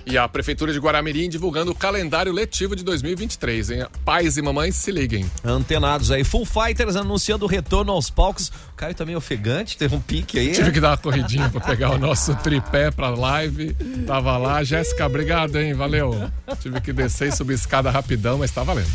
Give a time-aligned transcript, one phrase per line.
[0.06, 3.86] E a Prefeitura de Guaramirim divulgando o calendário letivo de 2023, hein?
[4.04, 5.26] Pais e mamães se liguem.
[5.44, 8.50] Antenados aí, Full Fighters anunciando o retorno aos palcos.
[8.50, 10.52] O Caio também ofegante, teve um pique aí.
[10.52, 13.74] Tive que dar uma corridinha pra pegar o nosso tripé pra live.
[14.06, 14.62] Tava lá.
[14.64, 15.74] Jéssica, obrigado, hein?
[15.74, 16.30] Valeu.
[16.62, 18.92] Tive que descer e subir escada rapidão, mas tá valendo.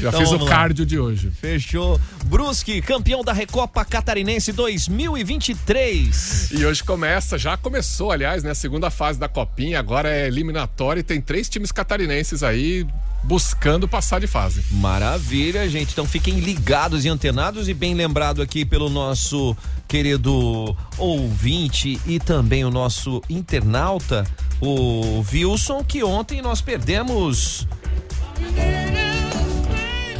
[0.00, 0.56] Já Então fiz o vamos lá.
[0.56, 1.30] cardio de hoje.
[1.30, 2.00] Fechou.
[2.24, 6.50] Brusque, campeão da Recopa Catarinense 2023.
[6.52, 8.50] E hoje começa, já começou, aliás, né?
[8.50, 12.86] A segunda fase da Copinha, agora é eliminatória e tem três times catarinenses aí
[13.22, 14.62] buscando passar de fase.
[14.70, 15.92] Maravilha, gente.
[15.92, 19.56] Então fiquem ligados e antenados e bem lembrado aqui pelo nosso
[19.88, 24.24] querido ouvinte e também o nosso internauta,
[24.60, 27.66] o Wilson, que ontem nós perdemos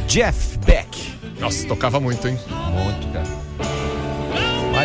[0.07, 1.17] Jeff Beck.
[1.39, 2.37] Nossa, tocava muito, hein?
[2.73, 3.46] Muito, cara.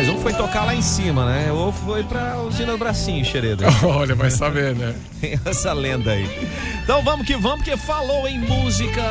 [0.03, 1.49] Mas um foi tocar lá em cima, né?
[1.49, 3.67] Ou foi pra usina do bracinho, Xereda.
[3.87, 4.93] Olha, vai saber, né?
[5.21, 6.27] Tem essa lenda aí.
[6.83, 9.01] Então vamos que vamos, que falou em música,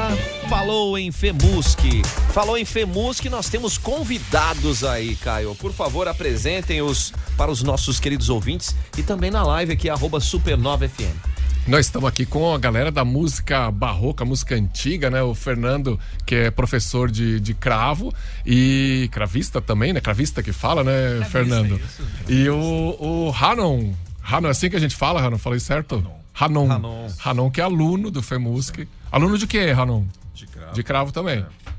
[0.50, 2.03] falou em FEMUSC.
[2.34, 5.54] Falou em FEMUSC, nós temos convidados aí, Caio.
[5.54, 10.86] Por favor, apresentem-os para os nossos queridos ouvintes e também na live aqui, arroba Supernova
[10.86, 11.31] FM.
[11.67, 15.23] Nós estamos aqui com a galera da música barroca, música antiga, né?
[15.23, 18.12] O Fernando, que é professor de, de cravo
[18.45, 20.01] e cravista também, né?
[20.01, 21.81] Cravista que fala, né, Fernando?
[22.28, 23.93] E o, o Hanon.
[24.25, 25.39] Hanon, é assim que a gente fala, Hanon?
[25.39, 26.05] Falei certo?
[26.34, 26.71] Hanon.
[26.71, 27.09] Hanon.
[27.25, 28.89] Hanon, que é aluno do FEMUSC.
[29.12, 30.05] Aluno de quê, Hanon?
[30.34, 30.75] De cravo.
[30.75, 31.39] De cravo também.
[31.39, 31.72] É,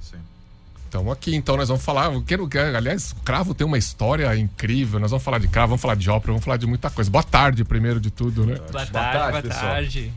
[0.94, 2.14] Então aqui, então nós vamos falar.
[2.14, 5.00] Eu quero, aliás, o cravo tem uma história incrível.
[5.00, 7.10] Nós vamos falar de cravo, vamos falar de ópera, vamos falar de muita coisa.
[7.10, 8.58] Boa tarde, primeiro de tudo, né?
[8.72, 9.72] Boa tarde, tarde, boa pessoal.
[9.72, 10.14] tarde.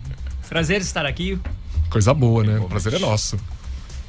[0.46, 1.38] Prazer estar aqui.
[1.88, 2.58] Coisa boa, né?
[2.58, 3.38] O prazer é nosso.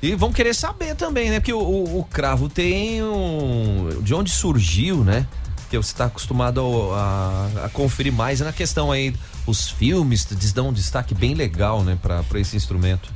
[0.02, 1.40] E vamos querer saber também, né?
[1.40, 4.02] Porque o, o- o cravo tem um.
[4.02, 5.26] De onde surgiu, né?
[5.70, 6.62] Que você está acostumado
[6.94, 9.16] a, a conferir mais na questão aí.
[9.46, 11.98] Os filmes eles dão um destaque bem legal, né?
[12.02, 13.10] Pra esse instrumento.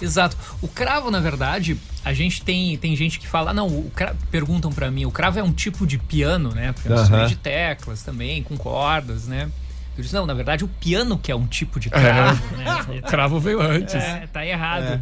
[0.00, 0.36] Exato.
[0.62, 4.14] O cravo, na verdade, a gente tem, tem gente que fala, "Ah, não, o cra-
[4.30, 6.72] perguntam pra mim, o cravo é um tipo de piano, né?
[6.72, 9.48] Porque é um instrumento de teclas também, com cordas, né?
[9.96, 12.64] Eu disse, não, na verdade, o piano que é um tipo de cravo, né?
[13.04, 13.94] O cravo veio antes.
[13.96, 14.84] É, tá errado.
[14.84, 15.00] É.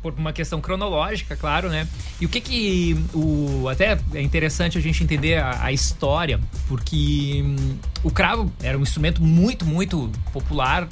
[0.00, 1.88] Por uma questão cronológica, claro, né?
[2.20, 6.38] E o que que o até é interessante a gente entender a, a história,
[6.68, 10.86] porque hum, o cravo era um instrumento muito, muito popular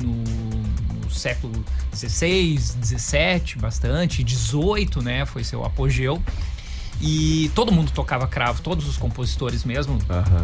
[0.00, 1.64] no, no século
[1.94, 5.26] XVI, XVII, bastante, XVIII, né?
[5.26, 6.22] Foi seu apogeu.
[7.00, 9.98] E todo mundo tocava cravo, todos os compositores mesmo,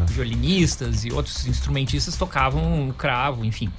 [0.09, 3.71] violinistas e outros instrumentistas tocavam o cravo, enfim.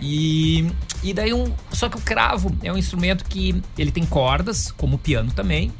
[0.00, 0.68] E,
[1.02, 1.52] e daí um.
[1.70, 5.72] Só que o cravo é um instrumento que ele tem cordas, como o piano também.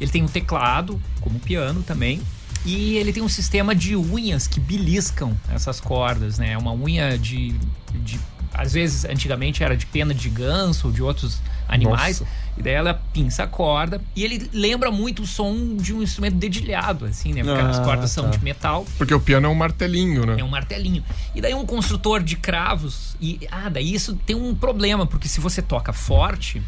[0.00, 2.20] Ele tem um teclado, como o piano também.
[2.64, 6.56] E ele tem um sistema de unhas que beliscam essas cordas, né?
[6.56, 7.54] Uma unha de,
[7.92, 8.20] de
[8.54, 12.20] às vezes, antigamente era de pena de ganso ou de outros animais.
[12.20, 12.32] Nossa.
[12.58, 13.98] E daí ela pinça a corda.
[14.14, 17.42] E ele lembra muito o som de um instrumento dedilhado, assim, né?
[17.42, 18.30] Porque as Ah, cordas são tá.
[18.30, 18.86] de metal.
[18.98, 20.36] Porque o piano é um martelinho, né?
[20.38, 21.02] É um martelinho.
[21.34, 23.16] E daí um construtor de cravos.
[23.20, 26.60] E, ah, daí isso tem um problema, porque se você toca forte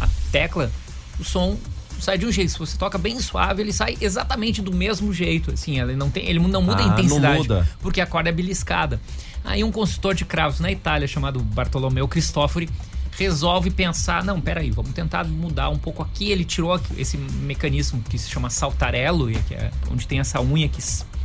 [0.00, 0.68] a tecla,
[1.20, 1.56] o som
[2.00, 2.50] sai de um jeito.
[2.50, 5.52] Se você toca bem suave, ele sai exatamente do mesmo jeito.
[5.52, 7.38] Assim, ele não, tem, ele não muda Ah, a não intensidade.
[7.38, 7.68] muda.
[7.80, 9.00] Porque a corda é beliscada.
[9.44, 12.68] Aí um construtor de cravos na Itália, chamado Bartolomeu Cristofori,
[13.12, 16.30] resolve pensar, não, peraí, vamos tentar mudar um pouco aqui.
[16.30, 20.82] Ele tirou esse mecanismo que se chama saltarello, que é onde tem essa unha que,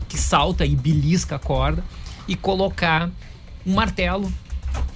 [0.07, 1.83] que salta e belisca a corda,
[2.27, 3.09] e colocar
[3.65, 4.31] um martelo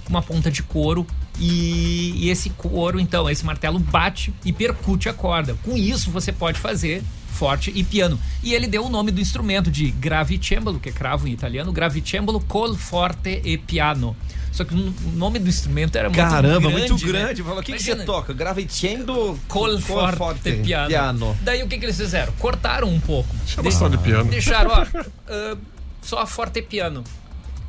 [0.08, 1.06] uma ponta de couro
[1.38, 5.56] e, e esse couro, então, esse martelo bate e percute a corda.
[5.62, 8.18] Com isso você pode fazer forte e piano.
[8.42, 12.40] E ele deu o nome do instrumento de gravicembalo, que é cravo em italiano, gravicembalo
[12.40, 14.16] col forte e piano.
[14.52, 16.92] Só que o nome do instrumento era Caramba, muito grande.
[16.92, 17.22] muito né?
[17.22, 17.42] grande.
[17.42, 18.32] Fala, o que, que você toca?
[18.32, 20.88] Gravicendo Col forte piano.
[20.88, 21.36] piano.
[21.42, 22.32] Daí o que, que eles fizeram?
[22.32, 23.28] Cortaram um pouco.
[23.46, 24.28] Chama só de piano.
[24.28, 24.86] Deixaram, ó,
[25.28, 25.56] ah,
[26.02, 27.04] só forte piano.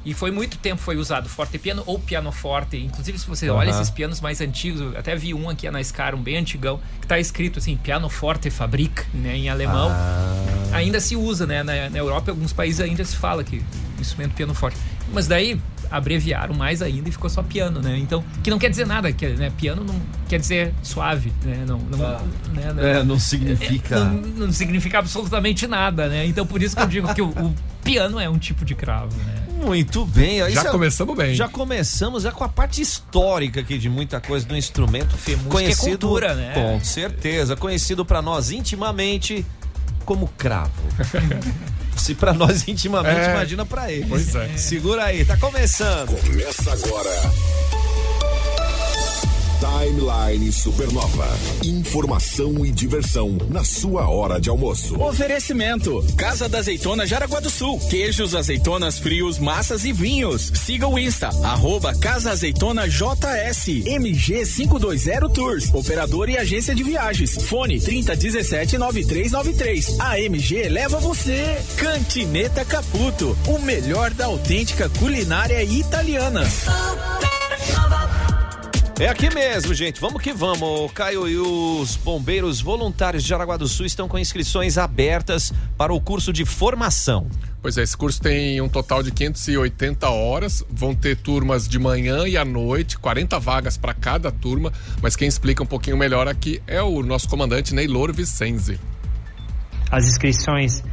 [0.04, 2.78] E foi muito tempo foi usado forte piano ou piano forte.
[2.78, 3.82] Inclusive, se você olha Aham.
[3.82, 7.06] esses pianos mais antigos, eu até vi um aqui na Scar, um bem antigão, que
[7.06, 9.90] tá escrito assim, piano forte fabric, né, em alemão.
[9.92, 10.72] Ah.
[10.74, 11.62] Ainda se usa, né?
[11.64, 13.62] Na, na Europa, em alguns países ainda se fala que
[14.00, 14.78] instrumento piano forte.
[15.14, 15.60] Mas daí
[15.92, 17.98] abreviaram mais ainda e ficou só piano, né?
[17.98, 19.52] Então, que não quer dizer nada, que, né?
[19.58, 21.66] Piano não quer dizer suave, né?
[21.68, 21.98] Não, não,
[22.54, 22.74] né?
[22.74, 24.00] Não- É, não significa.
[24.00, 24.14] não,
[24.48, 26.26] não significa absolutamente nada, né?
[26.26, 29.16] Então por isso que eu digo que o, o piano é um tipo de cravo,
[29.18, 29.36] né?
[29.66, 30.42] Muito bem.
[30.42, 31.36] aí Já cê- começamos bem.
[31.36, 35.76] Já começamos já com a parte histórica aqui de muita coisa do instrumento música é
[35.76, 36.54] cultura, né?
[36.54, 39.46] Com certeza, conhecido pra nós intimamente
[40.06, 40.72] como cravo.
[41.96, 43.32] Se pra nós intimamente, É.
[43.32, 44.06] imagina pra ele.
[44.10, 44.58] Pois é.
[44.58, 46.08] Segura aí, tá começando.
[46.22, 47.32] Começa agora.
[49.62, 51.30] Timeline Supernova.
[51.64, 55.00] Informação e diversão na sua hora de almoço.
[55.00, 57.78] Oferecimento: Casa da Azeitona Jaraguá do Sul.
[57.88, 60.52] Queijos, azeitonas frios, massas e vinhos.
[60.56, 63.68] Siga o Insta, arroba Casa Azeitona JS.
[63.86, 65.72] MG520 Tours.
[65.72, 67.36] Operador e agência de viagens.
[67.44, 69.96] Fone 3017-9393.
[70.00, 71.62] A MG leva você.
[71.78, 73.38] Cantineta Caputo.
[73.48, 76.50] O melhor da autêntica culinária italiana.
[79.02, 80.00] É aqui mesmo, gente.
[80.00, 80.92] Vamos que vamos.
[80.92, 86.00] Caio e os bombeiros voluntários de Jaraguá do Sul estão com inscrições abertas para o
[86.00, 87.28] curso de formação.
[87.64, 92.28] Pois é, esse curso tem um total de 580 horas, vão ter turmas de manhã
[92.28, 94.72] e à noite, 40 vagas para cada turma,
[95.02, 98.80] mas quem explica um pouquinho melhor aqui é o nosso comandante Neylor Vicenzi.
[99.90, 100.84] As inscrições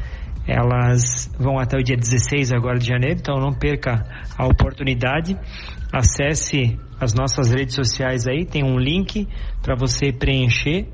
[0.46, 4.02] elas vão até o dia 16 agora de janeiro, então não perca
[4.34, 5.38] a oportunidade.
[5.92, 9.26] Acesse as nossas redes sociais aí, tem um link
[9.62, 10.86] para você preencher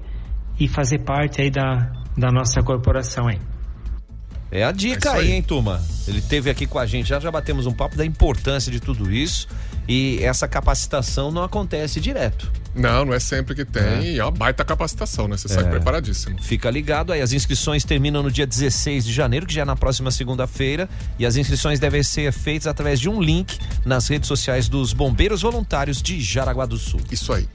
[0.59, 3.39] e fazer parte aí da, da nossa corporação aí.
[4.51, 5.33] É a dica É aí, aí.
[5.33, 5.83] hein, turma?
[6.07, 9.11] Ele teve aqui com a gente, já já batemos um papo da importância de tudo
[9.11, 9.49] isso
[9.89, 12.51] e essa capacitação não acontece direto.
[12.75, 15.37] Não, não é sempre que tem, e é uma baita capacitação, né?
[15.37, 15.69] Você sai É.
[15.69, 16.43] preparadíssimo.
[16.43, 19.77] Fica ligado aí, as inscrições terminam no dia 16 de janeiro, que já é na
[19.77, 24.69] próxima segunda-feira, e as inscrições devem ser feitas através de um link nas redes sociais
[24.69, 27.01] dos Bombeiros Voluntários de Jaraguá do Sul.
[27.13, 27.47] Isso aí.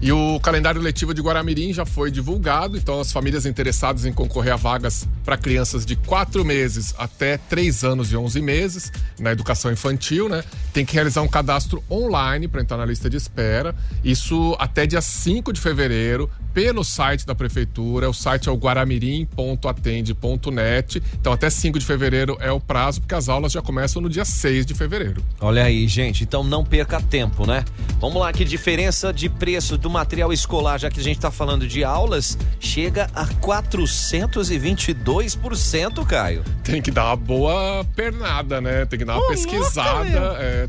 [0.00, 4.52] E o calendário letivo de Guaramirim já foi divulgado, então as famílias interessadas em concorrer
[4.52, 9.72] a vagas para crianças de 4 meses até 3 anos e 11 meses na educação
[9.72, 10.44] infantil, né?
[10.72, 13.74] Tem que realizar um cadastro online para entrar na lista de espera.
[14.04, 18.08] Isso até dia 5 de fevereiro, pelo site da prefeitura.
[18.08, 21.02] O site é o guaramirim.atende.net.
[21.20, 24.24] Então até 5 de fevereiro é o prazo, porque as aulas já começam no dia
[24.24, 25.22] 6 de fevereiro.
[25.40, 27.64] Olha aí, gente, então não perca tempo, né?
[28.00, 31.66] Vamos lá, que diferença de preço do material escolar, já que a gente tá falando
[31.66, 36.44] de aulas, chega a 422%, Caio.
[36.62, 38.84] tem que dar uma boa pernada, né?
[38.86, 40.08] Tem que dar uma pesquisada.
[40.38, 40.68] é,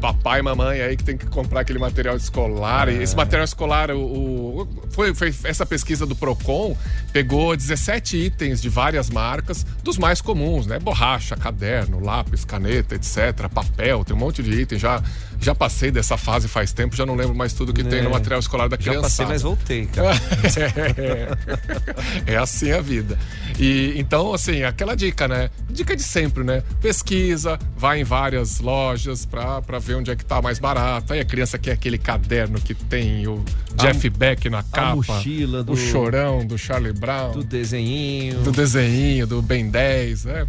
[0.00, 2.88] papai e mamãe aí que tem que comprar aquele material escolar.
[2.90, 6.76] E esse material escolar, o, o- foi, foi essa pesquisa do Procon,
[7.12, 10.78] pegou 17 itens de várias marcas, dos mais comuns, né?
[10.78, 13.48] Borracha, caderno, lápis, caneta, etc.
[13.52, 14.78] Papel, tem um monte de item.
[14.78, 15.02] Já,
[15.44, 18.40] já passei dessa fase faz tempo, já não lembro mais tudo que tem no material
[18.40, 19.02] escolar da Já criança.
[19.02, 20.14] passei, mas voltei, cara.
[22.26, 23.18] é assim a vida.
[23.58, 25.50] E então, assim, aquela dica, né?
[25.70, 26.62] Dica de sempre, né?
[26.80, 31.12] Pesquisa, vai em várias lojas pra, pra ver onde é que tá mais barato.
[31.12, 33.44] Aí a criança quer aquele caderno que tem o
[33.76, 34.96] Jeff Beck na capa.
[34.96, 37.32] mochila do- O chorão do Charlie Brown.
[37.32, 38.40] Do Do, desenhinho.
[38.52, 40.46] desenhinho, do Ben 10, né?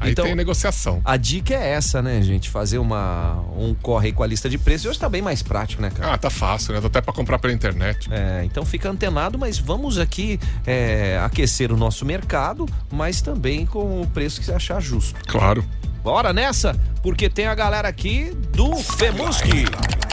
[0.00, 1.00] Aí Então- tem negociação.
[1.04, 2.50] A dica é essa, né, gente?
[2.50, 4.86] Fazer uma, um corre com a lista de preços.
[4.86, 6.14] Hoje tá bem mais prático, né, cara?
[6.14, 6.80] Ah, tá fácil, né?
[6.80, 8.08] Dá até pra comprar pela internet.
[8.10, 14.02] É, então fica antenado, mas vamos aqui é, aquecer o nosso mercado, mas também com
[14.02, 15.14] o preço que você achar justo.
[15.26, 15.64] Claro.
[16.02, 16.78] Bora nessa?
[17.02, 19.64] Porque tem a galera aqui do Femuski.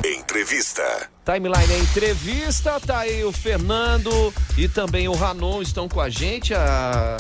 [0.06, 0.82] Entrevista.
[1.26, 6.54] Timeline é entrevista, tá aí o Fernando e também o Ranon estão com a gente.
[6.54, 7.18] A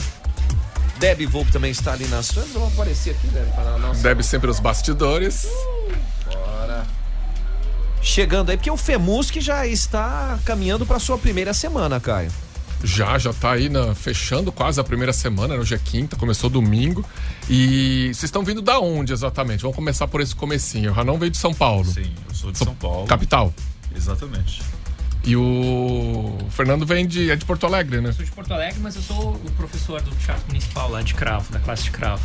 [1.02, 2.48] Debbie Volpe também está ali nas suas.
[2.50, 4.04] Vamos aparecer aqui, Debbie, para a nossa.
[4.04, 5.48] Deve sempre os bastidores.
[8.04, 12.32] Chegando aí, porque o Femuski já está caminhando para sua primeira semana, Caio.
[12.84, 15.60] Já, já tá aí na, fechando quase a primeira semana, né?
[15.60, 17.04] hoje é quinta, começou domingo.
[17.50, 19.62] E vocês estão vindo da onde exatamente?
[19.62, 20.92] Vamos começar por esse comecinho.
[20.92, 21.86] O Ranão veio de São Paulo.
[21.86, 23.08] Sim, eu sou de São Paulo.
[23.08, 23.52] Capital.
[23.96, 24.62] Exatamente.
[25.24, 28.10] E o Fernando vem de, é de Porto Alegre, né?
[28.10, 31.14] Eu sou de Porto Alegre, mas eu sou o professor do Teatro Municipal lá de
[31.14, 32.24] Cravo, da classe de Cravo.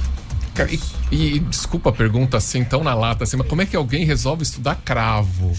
[0.55, 0.81] Cara, E,
[1.13, 4.43] e desculpa a pergunta assim, tão na lata assim, mas como é que alguém resolve
[4.43, 5.53] estudar cravo?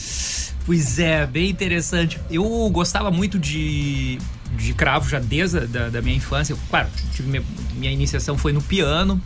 [0.65, 2.19] Pois é, bem interessante.
[2.31, 4.17] Eu gostava muito de,
[4.57, 6.53] de cravo já desde a da, da minha infância.
[6.53, 7.43] Eu, claro, tive minha,
[7.75, 9.21] minha iniciação foi no piano.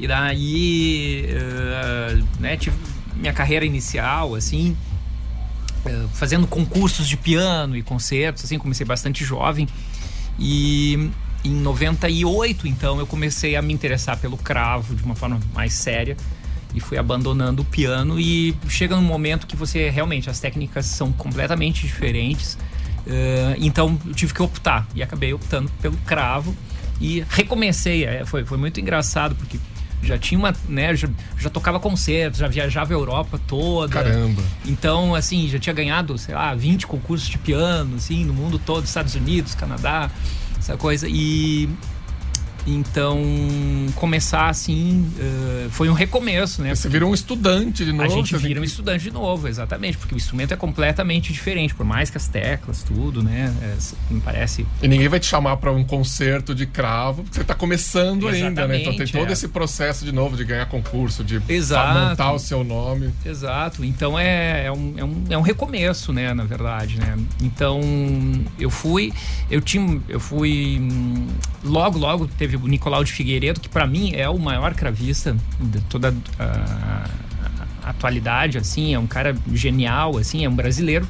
[0.00, 2.76] E daí, eh, né, tive
[3.14, 4.76] minha carreira inicial, assim,
[6.12, 9.68] fazendo concursos de piano e concertos, assim, comecei bastante jovem.
[10.38, 11.10] E
[11.44, 16.16] em 98, então, eu comecei a me interessar pelo cravo de uma forma mais séria
[16.74, 21.12] e fui abandonando o piano e chega um momento que você realmente as técnicas são
[21.12, 22.56] completamente diferentes.
[23.06, 26.54] Eh, então eu tive que optar e acabei optando pelo cravo
[27.00, 28.04] e recomecei.
[28.04, 29.58] É, foi, foi muito engraçado porque
[30.02, 33.92] já tinha uma, né, já, já tocava concertos, já viajava a Europa toda.
[33.92, 34.42] Caramba.
[34.64, 38.84] Então, assim, já tinha ganhado, sei lá, 20 concursos de piano, assim, no mundo todo,
[38.84, 40.10] Estados Unidos, Canadá,
[40.58, 41.06] essa coisa.
[41.08, 41.68] E
[42.66, 43.20] então
[43.94, 46.74] começar assim eh, foi um recomeço, né?
[46.74, 48.04] Você virou um estudante de novo.
[48.04, 51.84] A gente vira um estudante de novo, exatamente, porque o instrumento é completamente diferente, por
[51.84, 53.52] mais que as teclas, tudo, né?
[53.62, 54.66] é, me parece.
[54.82, 58.66] E ninguém vai te chamar pra um concerto de cravo, porque você tá começando ainda,
[58.66, 58.80] né?
[58.80, 59.32] Então tem Exatamente, todo é.
[59.32, 61.98] esse processo de novo de ganhar concurso, de Exato.
[61.98, 63.12] montar o seu nome.
[63.24, 63.84] Exato.
[63.84, 66.34] Então é, é, um, é, um, é um recomeço, né?
[66.34, 67.16] Na verdade, né?
[67.40, 67.80] Então
[68.58, 69.12] eu fui,
[69.50, 71.26] eu tinha, eu fui hum,
[71.62, 75.80] logo, logo teve o Nicolau de Figueiredo, que para mim é o maior cravista de
[75.82, 77.08] toda a,
[77.82, 81.06] a atualidade, assim, é um cara genial, assim, é um brasileiro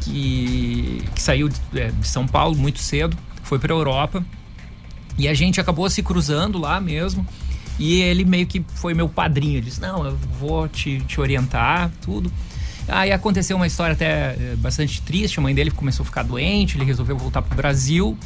[0.00, 4.24] que, que saiu de, é, de São Paulo muito cedo, foi para Europa
[5.18, 7.26] e a gente acabou se cruzando lá mesmo.
[7.78, 9.54] E ele meio que foi meu padrinho.
[9.54, 12.30] Ele disse: Não, eu vou te, te orientar, tudo.
[12.88, 15.38] Aí aconteceu uma história até eh, bastante triste.
[15.38, 18.16] A mãe dele começou a ficar doente, ele resolveu voltar pro Brasil.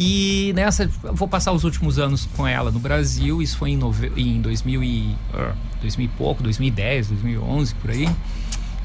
[0.00, 3.42] E nessa, vou passar os últimos anos com ela no Brasil.
[3.42, 5.52] Isso foi em, nove, em 2000, e, ah,
[5.82, 8.08] 2000 e pouco, 2010, 2011, por aí.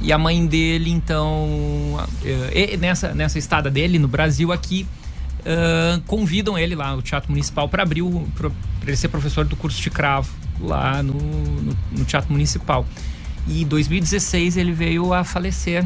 [0.02, 4.88] E a mãe dele, então, eh, nessa, nessa estada dele no Brasil aqui,
[5.46, 8.50] ah, convidam ele lá no Teatro Municipal para abrir o para
[8.88, 12.88] ele ser professor do curso de cravo lá no, no, no Teatro Municipal.
[13.48, 15.86] E em 2016 ele veio a falecer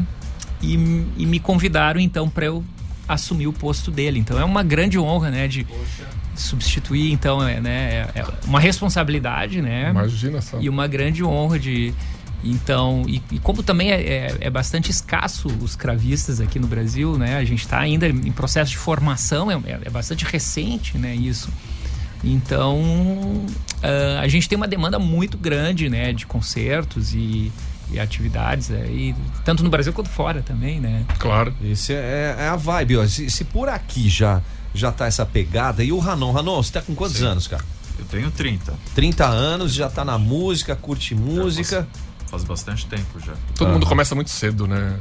[0.62, 0.72] e,
[1.18, 2.64] e me convidaram então para eu
[3.08, 4.18] assumir o posto dele.
[4.18, 5.66] Então é uma grande honra, né, de
[6.34, 7.10] substituir.
[7.12, 9.90] Então é, né, é, é uma responsabilidade, né?
[9.90, 10.60] Imagina só.
[10.60, 11.92] E uma grande honra de.
[12.44, 17.18] Então, e, e como também é, é- é bastante escasso os cravistas aqui no Brasil,
[17.18, 17.36] né?
[17.36, 21.16] A gente está ainda em processo de formação, é, é- é bastante recente, né?
[21.16, 21.48] Isso.
[22.22, 23.44] Então,
[23.82, 26.12] ah, a gente tem uma demanda muito grande, né?
[26.12, 27.50] De concertos e,
[27.90, 29.14] e atividades, e
[29.44, 31.04] tanto no Brasil quanto fora também, né?
[31.18, 31.54] Claro.
[31.62, 33.06] Isso é, é a vibe, ó.
[33.06, 34.42] Se, se por aqui já,
[34.74, 35.82] já tá essa pegada.
[35.82, 36.32] E o Ranon?
[36.32, 37.26] Ranon, você tá com quantos Sim.
[37.26, 37.64] anos, cara?
[37.98, 38.74] Eu tenho 30.
[38.94, 41.86] 30 anos, já tá na música, curte música.
[42.30, 43.32] Faz, bastante tempo já.
[43.56, 44.96] Todo mundo começa muito cedo, né?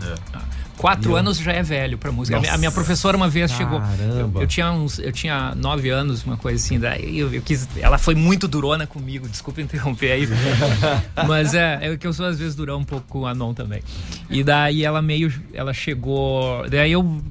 [0.77, 2.37] Quatro anos já é velho pra música.
[2.37, 3.79] A minha- A minha professora uma vez chegou.
[3.79, 4.41] Eu, Caramba.
[4.41, 6.79] eu tinha uns, eu tinha nove anos, uma coisa assim.
[6.79, 7.67] Daí eu, eu quis.
[7.77, 9.27] Ela foi muito durona comigo.
[9.27, 10.27] Desculpa interromper aí.
[11.27, 13.81] Mas é, é que eu sou às vezes durão um pouco com o Anon também.
[14.29, 16.67] E daí ela meio, ela chegou.
[16.69, 17.21] Daí eu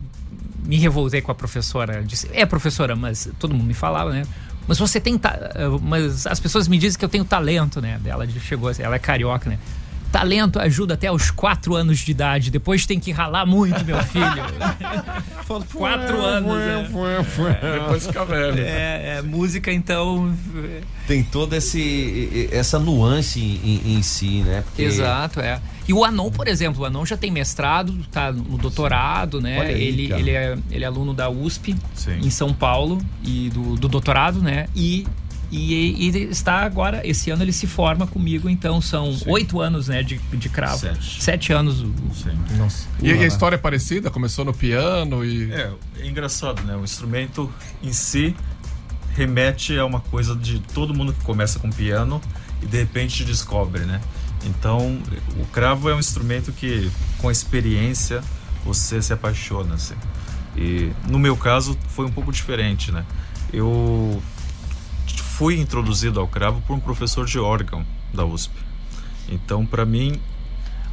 [0.65, 2.03] me revoltei com a professora.
[2.05, 4.25] Disse, é professora, mas todo mundo me falava, né?
[4.67, 5.17] Mas você tem.
[5.17, 5.39] ta-
[5.81, 8.01] Mas as pessoas me dizem que eu tenho talento, né?
[8.05, 9.59] Ela chegou assim, ela é carioca, né?
[10.13, 12.51] Talento ajuda até aos quatro anos de idade.
[12.51, 14.25] Depois tem que ralar muito, meu filho.
[15.75, 16.53] quatro anos.
[16.59, 16.89] né?
[17.81, 18.61] Depois fica velho.
[18.61, 20.35] É, é, música, então.
[21.07, 24.63] Tem toda esse, essa nuance em, em si, né?
[24.63, 25.61] Porque- Exato, é.
[25.89, 29.61] E o Anon, por exemplo, o Anon já tem mestrado, tá no doutorado, né?
[29.61, 30.21] Aí, ele, cara.
[30.21, 32.19] ele, é, ele é aluno da USP Sim.
[32.25, 34.67] em São Paulo e do, do doutorado, né?
[34.75, 35.07] E,
[35.51, 40.03] e, e está agora, esse ano ele se forma comigo, então são oito anos, né,
[40.03, 40.79] de, de cravo.
[40.79, 41.23] Sete.
[41.23, 41.85] Sete anos.
[43.01, 44.11] E, e a história é parecida?
[44.11, 45.53] Começou no piano e.
[45.53, 46.77] É, é engraçado, né?
[46.77, 48.35] O instrumento em si
[49.15, 52.21] remete a uma coisa de todo mundo que começa com piano
[52.63, 54.01] e de repente descobre, né?
[54.45, 55.01] Então,
[55.41, 58.23] o cravo é um instrumento que, com a experiência,
[58.65, 59.95] você se apaixona, assim.
[60.57, 63.05] E no meu caso foi um pouco diferente, né?
[63.53, 64.23] Eu
[65.37, 68.55] fui introduzido ao cravo por um professor de órgão da USP.
[69.29, 70.19] Então, para mim,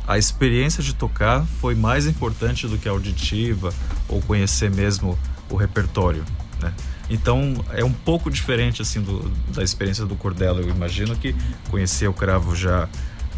[0.05, 3.73] a experiência de tocar foi mais importante do que a auditiva
[4.09, 5.17] ou conhecer mesmo
[5.49, 6.25] o repertório.
[6.61, 6.73] né?
[7.09, 10.59] Então é um pouco diferente assim do, da experiência do Cordela.
[10.59, 11.33] Eu imagino que
[11.69, 12.89] conhecia o cravo já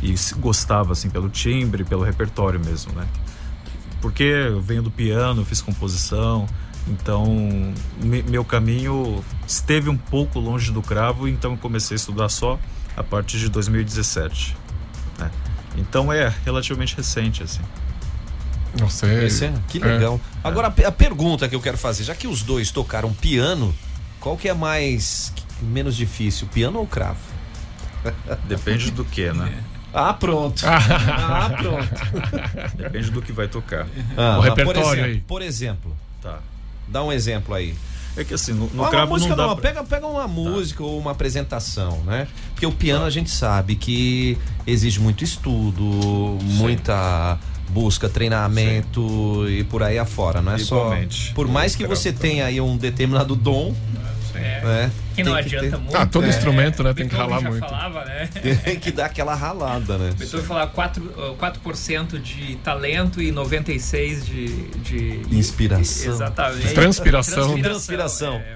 [0.01, 3.07] e gostava assim pelo timbre, pelo repertório mesmo, né?
[4.01, 6.47] Porque eu venho do piano, fiz composição,
[6.88, 7.25] então
[8.01, 12.60] me- meu caminho esteve um pouco longe do cravo, então eu comecei a estudar só
[12.96, 14.56] a partir de 2017.
[15.18, 15.32] né?
[15.77, 17.62] Então é relativamente recente assim.
[18.80, 19.25] Não sei.
[19.25, 19.86] Esse é- que É.
[19.86, 20.20] legal.
[20.44, 23.74] Agora, a a pergunta que eu quero fazer, já que os dois tocaram piano,
[24.20, 27.20] qual que é mais menos difícil, piano ou cravo?
[28.48, 29.63] Depende do que, né?
[29.94, 30.62] Ah, pronto.
[30.68, 32.75] ah, pronto.
[32.75, 33.88] Depende do que vai tocar.
[34.18, 35.20] Ah, O repertório por exemplo, aí.
[35.22, 36.39] Por exemplo, Tá.
[36.88, 37.74] Dá um exemplo aí.
[38.18, 40.25] É que assim, no, no uma cravo música não dá não, pra- pega, pega uma
[40.27, 42.27] música ou uma apresentação, né?
[42.54, 45.84] Porque o piano a gente sabe que exige muito estudo,
[46.42, 47.38] muita
[47.70, 51.27] busca, treinamento e por aí afora, não é Igualmente.
[51.30, 51.34] só.
[51.34, 53.75] Por mais que você tenha aí um determinado dom,
[54.39, 54.92] né?
[55.15, 55.96] Que não adianta ter- muito.
[55.96, 56.30] Ah, todo né?
[56.30, 57.65] instrumento, né, tem que ralar já muito.
[57.65, 58.30] falava, né?
[58.63, 60.12] Tem que dar aquela ralada, né?
[60.18, 60.98] Beethoven falava 4%,
[61.32, 66.13] uh, 4 de talento e 96% de, de Inspiração.
[66.13, 66.74] Exatamente.
[66.74, 67.60] Transpiração.
[67.62, 68.36] Transpiração.
[68.36, 68.56] é.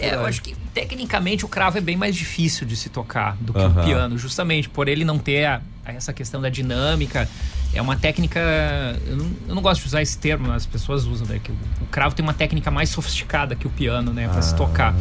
[0.00, 3.36] É, É, eu acho que tecnicamente o cravo é bem mais difícil de se tocar
[3.40, 5.60] do que o piano, justamente por ele não ter a-
[5.96, 7.28] essa questão da dinâmica.
[7.74, 8.40] É uma técnica.
[9.06, 11.40] Eu não, eu não gosto de usar esse termo, as pessoas usam, né?
[11.42, 14.28] Que o, o cravo tem uma técnica mais sofisticada que o piano, né?
[14.28, 14.56] Pra se Ah.
[14.56, 14.94] tocar.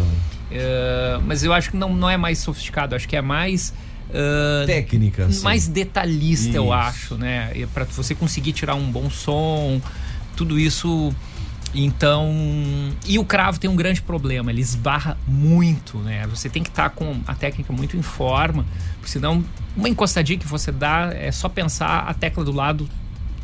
[0.51, 3.73] É, mas eu acho que não, não é mais sofisticado, acho que é mais.
[4.13, 5.43] ah, Técnica, assim.
[5.43, 6.73] mais detalhista, eu Isso.
[6.73, 7.51] acho, né?
[7.55, 9.81] E Pra você conseguir tirar um bom som,
[10.35, 11.13] tudo isso.
[11.73, 12.31] Então.
[13.05, 16.25] E o cravo tem um grande problema, ele esbarra muito, né?
[16.27, 19.43] Você tem que estar com a técnica muito em forma, porque senão
[19.75, 22.89] uma encostadinha que você dá é só pensar a tecla do lado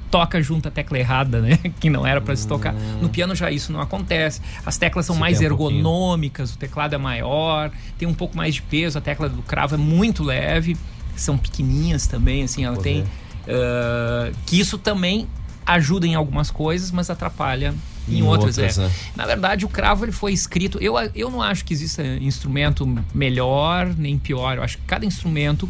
[0.10, 1.58] toca junto a tecla errada, né?
[1.80, 2.74] Que não era para se tocar.
[3.02, 4.42] No piano já isso não acontece.
[4.66, 5.80] As teclas são Você mais um pouquinho.
[5.80, 9.74] ergonômicas, o teclado é maior, tem um pouco mais de peso, a tecla do cravo
[9.74, 10.78] é muito leve,
[11.16, 13.04] são pequenininhas também, assim, ela tem
[13.48, 15.28] ah, que isso também
[15.66, 17.74] ajuda em algumas coisas, mas atrapalha
[18.08, 18.58] em, Em outras.
[18.58, 18.82] outras, é.
[18.84, 18.92] né?
[19.16, 20.78] Na verdade, o cravo ele foi escrito.
[20.82, 24.58] Eu, eu não acho que exista instrumento melhor nem pior.
[24.58, 25.70] Eu acho que cada instrumento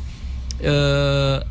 [0.63, 1.45] ah,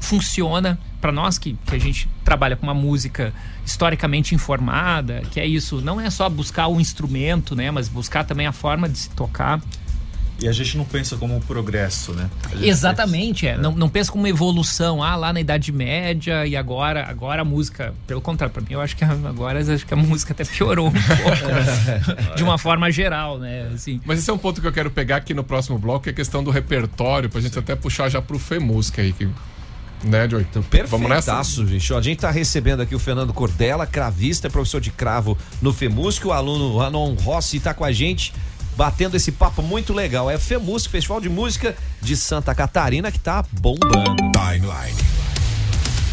[0.00, 3.32] funciona para nós que, que a gente trabalha com uma música
[3.64, 8.46] historicamente informada, que é isso, não é só buscar o instrumento, né, mas buscar também
[8.46, 9.60] a forma de se tocar.
[10.42, 12.30] E a gente não pensa como um progresso, né?
[12.62, 13.58] Exatamente, é.
[13.58, 17.44] Não, não pensa como uma evolução, ah, lá na Idade Média e agora, agora a
[17.44, 20.88] música, pelo contrário, para mim eu acho que agora acho que a música até piorou
[20.88, 24.00] um pouco, de uma forma geral, né, assim.
[24.04, 26.12] Mas esse é um ponto que eu quero pegar aqui no próximo bloco, que é
[26.12, 29.12] a questão do repertório, pra gente até puxar já pro FEMUSC aí.
[29.12, 29.28] Que,
[30.04, 30.46] né, Joey?
[30.48, 31.32] Então, Vamos nessa?
[31.32, 31.92] perfeitaço, gente.
[31.92, 35.72] Ó, A gente tá recebendo aqui o Fernando Cordela, cravista, é professor de cravo no
[35.72, 36.26] FEMUSC.
[36.26, 38.32] O aluno Anon Rossi tá com a gente,
[38.76, 40.30] batendo esse papo muito legal.
[40.30, 44.16] É FEMUSC, Festival de Música de Santa Catarina, que tá bombando.
[44.32, 44.98] Timeline.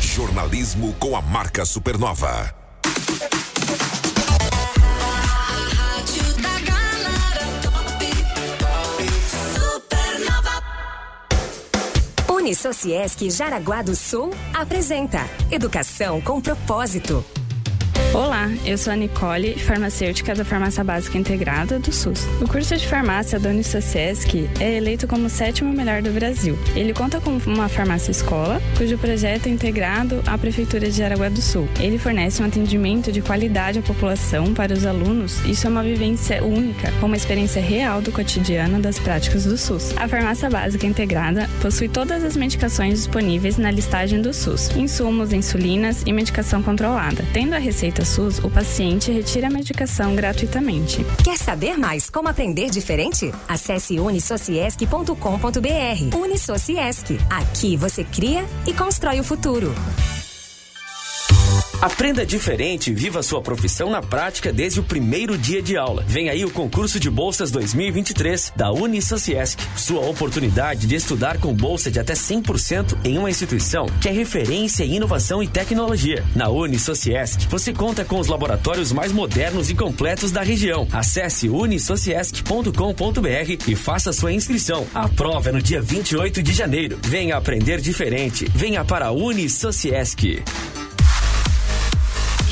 [0.02, 2.54] Jornalismo com a marca Supernova.
[5.76, 8.06] Rádio da galera top.
[9.54, 10.64] Supernova.
[12.34, 17.24] Unisociesc Jaraguá do Sul apresenta Educação com Propósito.
[18.18, 22.26] Olá, eu sou a Nicole, farmacêutica da Farmácia Básica Integrada do SUS.
[22.42, 26.58] O curso de farmácia da Unisociesc é eleito como o sétimo melhor do Brasil.
[26.76, 31.44] Ele conta com uma farmácia escola, cujo projeto é integrado à Prefeitura de Jaraguá do
[31.44, 31.70] Sul.
[31.80, 35.40] Ele fornece um atendimento de qualidade à população para os alunos.
[35.46, 39.94] Isso é uma vivência única, com uma experiência real do cotidiano das práticas do SUS.
[39.96, 46.02] A Farmácia Básica Integrada possui todas as medicações disponíveis na listagem do SUS, insumos, insulinas
[46.04, 47.24] e medicação controlada.
[47.32, 51.06] Tendo a receita SUS, o paciente retira a medicação gratuitamente.
[51.24, 53.32] Quer saber mais como aprender diferente?
[53.48, 56.18] Acesse unisociesc.com.br.
[56.18, 57.18] Unisociesc.
[57.30, 59.74] Aqui você cria e constrói o futuro.
[61.80, 66.04] Aprenda diferente e viva sua profissão na prática desde o primeiro dia de aula.
[66.08, 69.62] Vem aí o concurso de bolsas 2023 da Unisociesc.
[69.76, 74.84] Sua oportunidade de estudar com bolsa de até 100% em uma instituição que é referência
[74.84, 76.26] em inovação e tecnologia.
[76.36, 80.88] Na Unisociesc, você conta com os laboratórios mais modernos e completos da região.
[80.92, 82.72] Acesse unisociesc.com.br
[83.68, 84.88] e faça sua inscrição.
[84.96, 86.98] A prova é no dia 28 de janeiro.
[87.04, 88.48] Venha aprender diferente.
[88.56, 90.42] Venha para a Unisociesc.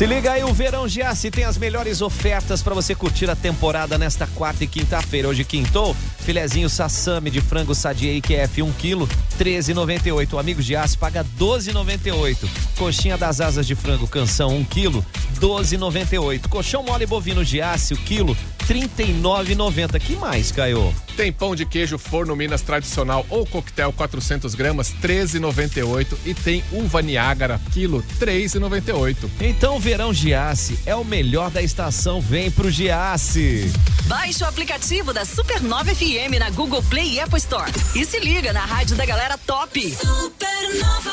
[0.03, 3.97] Se liga aí, o Verão Giassi tem as melhores ofertas para você curtir a temporada
[3.97, 5.29] nesta quarta e quinta-feira.
[5.29, 9.07] Hoje quintou, filezinho sassami de frango sadia IQF 1 kg,
[9.39, 10.33] 13,98.
[10.33, 12.37] O amigo Giassi paga 12,98.
[12.77, 15.05] Coxinha das asas de frango canção 1 kg,
[15.39, 16.49] 12,98.
[16.49, 18.37] Colchão mole bovino Giassi, o quilo,
[18.67, 20.01] 39,90.
[20.01, 20.93] Que mais, Caio?
[21.17, 27.03] Tem pão de queijo forno Minas tradicional ou coquetel 400 gramas, 13,98 e tem uva
[27.03, 29.17] Niágara quilo, 3,98.
[29.41, 32.19] Então, Verão Giassi é o melhor da estação.
[32.19, 33.71] Vem pro Giassi.
[34.07, 37.71] Baixe o aplicativo da Supernova FM na Google Play e Apple Store.
[37.95, 39.95] E se liga na rádio da galera top.
[39.95, 41.13] Supernova.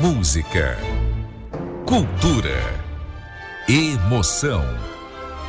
[0.00, 0.78] Música,
[1.84, 2.84] cultura,
[3.68, 4.95] emoção.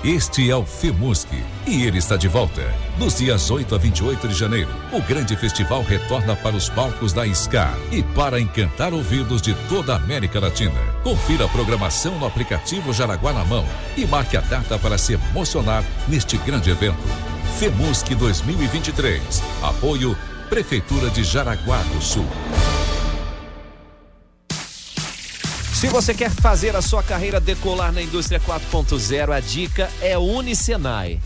[0.03, 1.27] Este é o FEMUSC
[1.65, 2.61] e ele está de volta.
[2.99, 7.25] Nos dias 8 a 28 de janeiro, o grande festival retorna para os palcos da
[7.33, 10.79] SCAR e para encantar ouvidos de toda a América Latina.
[11.03, 13.65] Confira a programação no aplicativo Jaraguá na mão
[13.97, 16.97] e marque a data para se emocionar neste grande evento.
[17.57, 19.41] FEMUSC 2023.
[19.63, 20.15] Apoio
[20.47, 22.25] Prefeitura de Jaraguá do Sul.
[25.79, 31.19] Se você quer fazer a sua carreira decolar na indústria 4.0, a dica é Unicenai.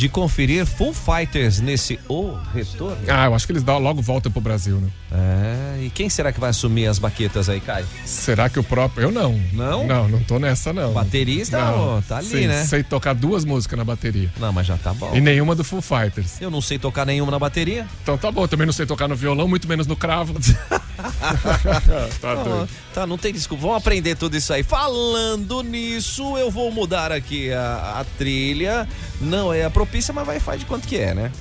[0.02, 2.98] de conferir Full Fighters nesse O Retorno.
[3.08, 4.90] Ah, eu acho que eles dão logo volta pro Brasil, né?
[5.12, 7.86] É, e quem será que vai assumir as baquetas aí, Caio?
[8.04, 9.04] Será que o próprio.
[9.04, 9.40] Eu não.
[9.54, 9.86] Não?
[9.86, 10.92] Não, não tô nessa, não.
[10.92, 11.98] Baterista, não.
[11.98, 12.66] ó, tá ali, Sim, né?
[12.66, 14.34] Sei tocar duas músicas na bateria.
[14.40, 15.12] Não, mas já tá bom.
[15.14, 16.42] E nenhuma do Full Fighters.
[16.42, 17.86] Eu não sei tocar nenhuma na bateria.
[18.02, 20.34] Então tá bom, também não sei tocar no violão, muito menos no cravo.
[22.20, 22.70] tá doido.
[22.94, 23.62] Tá, não tem desculpa.
[23.62, 24.64] Vamos aprender tudo isso aí.
[24.64, 28.88] Falando nisso, eu vou mudar aqui a, a trilha.
[29.20, 31.32] Não é a propícia, mas vai faz de quanto que é, né?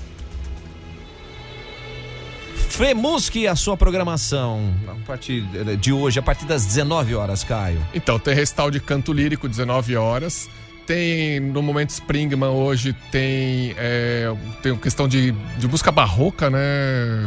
[2.55, 5.43] Femusque, a sua programação a partir
[5.79, 7.85] de hoje, a partir das 19 horas, Caio.
[7.93, 10.49] Então, tem recital de canto lírico, 19 horas.
[10.87, 14.33] Tem, no momento Springman hoje, tem, é,
[14.63, 16.59] tem questão de, de música barroca, né,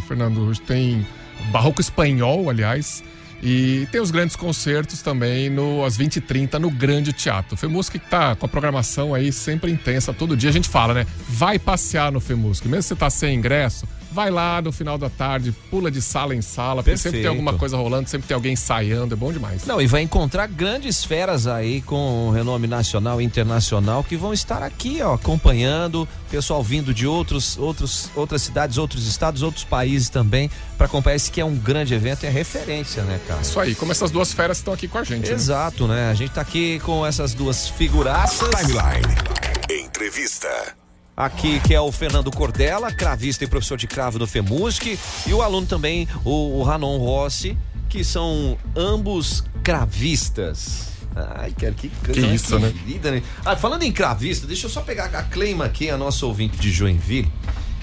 [0.07, 0.41] Fernando?
[0.41, 1.05] Hoje tem
[1.51, 3.03] barroco espanhol, aliás.
[3.45, 7.57] E tem os grandes concertos também no, às 20h30 no Grande Teatro.
[7.91, 10.13] Que tá com a programação aí sempre intensa.
[10.13, 11.05] Todo dia a gente fala, né?
[11.27, 12.69] Vai passear no Femusque.
[12.69, 16.35] Mesmo se você tá sem ingresso, vai lá no final da tarde, pula de sala
[16.35, 19.65] em sala, porque sempre tem alguma coisa rolando, sempre tem alguém ensaiando, é bom demais.
[19.65, 24.61] Não, e vai encontrar grandes feras aí com renome nacional e internacional que vão estar
[24.63, 30.49] aqui, ó, acompanhando, pessoal vindo de outros, outros, outras cidades, outros estados, outros países também,
[30.77, 33.41] para acompanhar esse que é um grande evento, é referência, né, cara?
[33.41, 35.27] Isso aí, como essas duas feras estão aqui com a gente.
[35.27, 35.33] né?
[35.33, 36.09] Exato, né?
[36.09, 38.49] A gente tá aqui com essas duas figuraças.
[38.49, 39.83] Timeline.
[39.85, 40.82] Entrevista.
[41.15, 44.97] Aqui que é o Fernando Cordela, cravista e professor de cravo do FEMUSC,
[45.27, 47.55] e o aluno também, o, o Ranon Rossi,
[47.87, 50.91] que são ambos cravistas.
[51.15, 52.71] Ai, cara, que Que mais isso, né?
[52.71, 53.21] querida, né?
[53.45, 56.71] Ah, falando em cravista, deixa eu só pegar a Cleima aqui, a nossa ouvinte de
[56.71, 57.31] Joinville.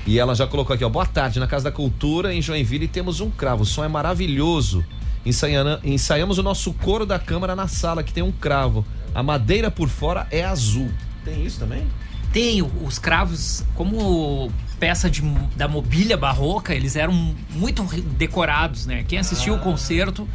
[0.05, 0.89] E ela já colocou aqui, ó.
[0.89, 3.63] Boa tarde, na Casa da Cultura, em Joinville, temos um cravo.
[3.63, 4.85] O som é maravilhoso.
[5.25, 8.85] Ensaiana- ensaiamos o nosso coro da câmara na sala, que tem um cravo.
[9.15, 10.91] A madeira por fora é azul.
[11.25, 11.87] Tem isso também?
[12.33, 15.21] Tem os cravos, como peça de,
[15.57, 17.83] da mobília barroca, eles eram muito
[18.17, 19.05] decorados, né?
[19.07, 20.27] Quem assistiu o concerto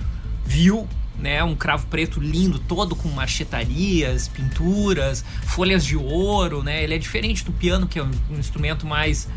[0.46, 6.84] viu, né, um cravo preto lindo, todo com machetarias, pinturas, folhas de ouro, né?
[6.84, 9.28] Ele é diferente do piano, que é um instrumento mais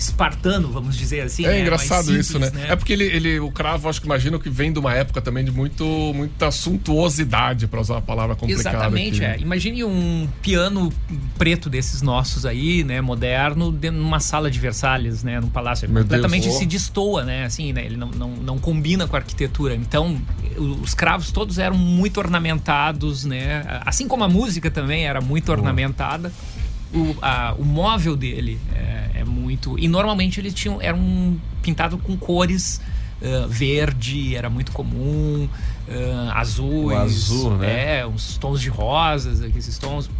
[0.00, 1.44] espartano, vamos dizer assim.
[1.44, 1.60] É né?
[1.60, 2.46] engraçado Mais isso, né?
[2.46, 5.20] simples, É porque ele, ele, o cravo, acho que imagino que vem de uma época
[5.20, 5.84] também de muito,
[6.14, 8.76] muita suntuosidade, pra usar uma palavra complicada.
[8.76, 9.40] Exatamente, aqui.
[9.40, 9.42] é.
[9.42, 10.90] Imagine um piano
[11.36, 15.88] preto desses nossos aí, né, moderno, dentro de uma sala de Versalhes, né, num palácio.
[15.88, 16.56] Meu Completamente Deus.
[16.56, 19.74] se destoa, né, assim, né, ele não, não, não combina com a arquitetura.
[19.74, 20.18] Então,
[20.82, 26.32] os cravos todos eram muito ornamentados, né, assim como a música também era muito ornamentada.
[26.92, 29.78] O, a- o móvel dele é, é muito.
[29.78, 30.80] E normalmente eles tinham.
[30.82, 32.80] eram pintados com cores.
[33.22, 35.48] ah, verde era muito comum,
[35.88, 37.98] ah, azuis, O azul, né?
[38.00, 40.10] é, uns tons de rosas, esses tons.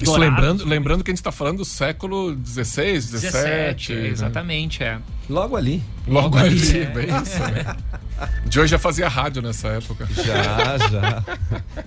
[0.00, 3.20] Isso lembrando, lembrando que a gente tá falando do século XVI, XVII.
[3.20, 4.08] 17, né?
[4.08, 4.98] exatamente, é.
[5.28, 5.80] Logo ali.
[6.08, 6.86] Logo, Logo ali, ali, é.
[6.86, 7.76] bem isso, né?
[8.50, 10.06] Joe já fazia rádio nessa época.
[10.14, 11.24] Já, já.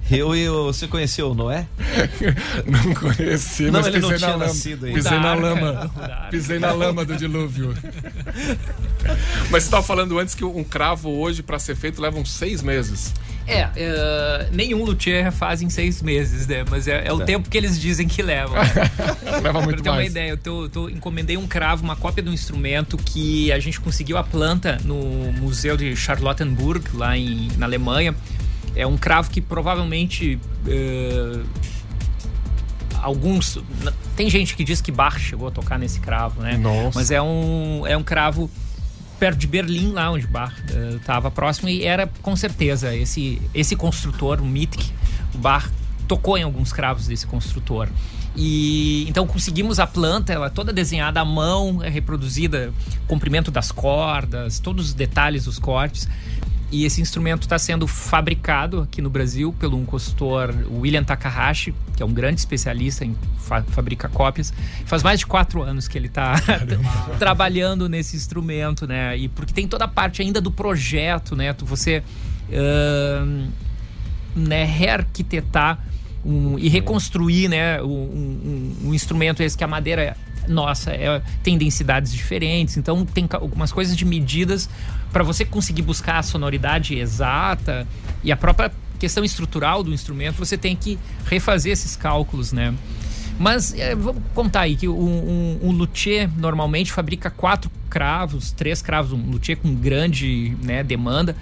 [0.10, 1.68] Eu e o- você conheceu o Noé?
[2.66, 4.46] Não conheci, Não, mas ele não pisei tinha na lama.
[4.48, 4.98] nascido ainda.
[4.98, 5.92] Pisei na lama.
[6.32, 7.74] Pisei na lama do dilúvio.
[9.52, 12.62] Mas você estava falando antes que um cravo hoje, pra ser feito, leva uns seis
[12.64, 13.14] meses.
[13.48, 16.66] É, é, nenhum luthier faz em seis meses, né?
[16.70, 17.26] Mas é, é o É.
[17.26, 18.56] tempo que eles dizem que levam.
[18.56, 18.72] né?
[19.44, 20.10] Leva muito pra ter uma mais.
[20.12, 24.18] ideia, eu tô, tô- encomendei um cravo, uma cópia do instrumento que a gente conseguiu
[24.18, 24.96] a planta no
[25.34, 28.16] Museu de Charlottenburg, lá em, na Alemanha.
[28.76, 30.40] É um cravo que provavelmente.
[30.68, 31.40] eh,
[33.02, 33.60] alguns.
[34.16, 36.58] Tem gente que diz que Bach chegou a tocar nesse cravo, né?
[36.58, 36.98] Nossa.
[36.98, 38.50] Mas é um, é um cravo
[39.20, 40.54] perto de Berlim, lá onde Bach
[40.96, 44.92] estava próximo, e era com certeza esse, esse construtor, o Mitke,
[45.34, 45.70] o Bach
[46.08, 47.90] tocou em alguns cravos desse construtor.
[48.36, 52.74] E então conseguimos a planta, ela toda desenhada à mão, é reproduzida,
[53.08, 56.08] comprimento das cordas, todos os detalhes dos cortes.
[56.76, 62.04] E esse instrumento está sendo fabricado aqui no Brasil pelo um consultor, William Takahashi, que
[62.04, 64.52] é um grande especialista em fa fabrica cópias.
[64.86, 66.36] Faz mais de quatro anos que ele está
[67.18, 69.18] trabalhando nesse instrumento, né?
[69.18, 71.54] E porque tem toda a parte ainda do projeto, né?
[71.54, 72.04] Tu- Você
[72.52, 73.48] ahn,
[74.36, 75.80] né, rearquitetar
[76.26, 81.58] um- e reconstruir né, um, um- um instrumento esse que a madeira nossa é- tem
[81.58, 84.70] densidades diferentes, então tem algumas coisas de medidas
[85.12, 87.88] para você conseguir buscar a sonoridade exata
[88.24, 92.74] e a própria questão estrutural do instrumento, você tem que refazer esses cálculos, né?
[93.38, 98.82] Mas é, vamos contar aí que um, um, um luthier normalmente fabrica quatro cravos, três
[98.82, 101.36] cravos, um luthier com grande né, demanda,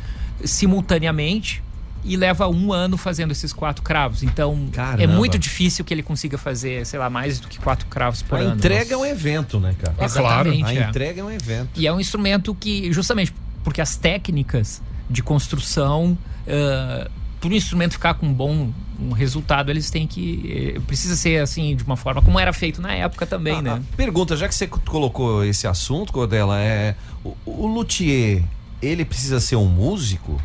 [0.44, 1.62] simultaneamente
[2.06, 4.24] e leva um ano fazendo esses quatro cravos.
[4.24, 5.16] Então é Caramba.
[5.16, 8.42] muito difícil que ele consiga fazer, sei lá, mais do que quatro cravos por A
[8.42, 8.56] ano.
[8.56, 9.96] entrega é um evento, né, cara?
[10.04, 10.90] Exatamente, A é.
[10.90, 11.70] entrega é um evento.
[11.76, 17.94] E é um instrumento que, justamente porque as técnicas de construção, uh, para o instrumento
[17.94, 20.76] ficar com um bom um resultado, eles têm que.
[20.76, 23.82] eh, precisa ser assim, de uma forma como era feito na época também, né?
[23.98, 28.44] Pergunta, já que você colocou esse assunto, Cordela, é o, o luthier,
[28.82, 30.40] ele precisa ser um músico?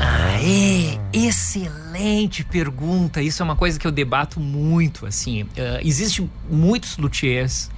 [0.00, 3.20] Ah, é, excelente pergunta.
[3.20, 5.06] Isso é uma coisa que eu debato muito.
[5.06, 5.48] Assim, uh,
[5.82, 7.70] existe muitos luthiers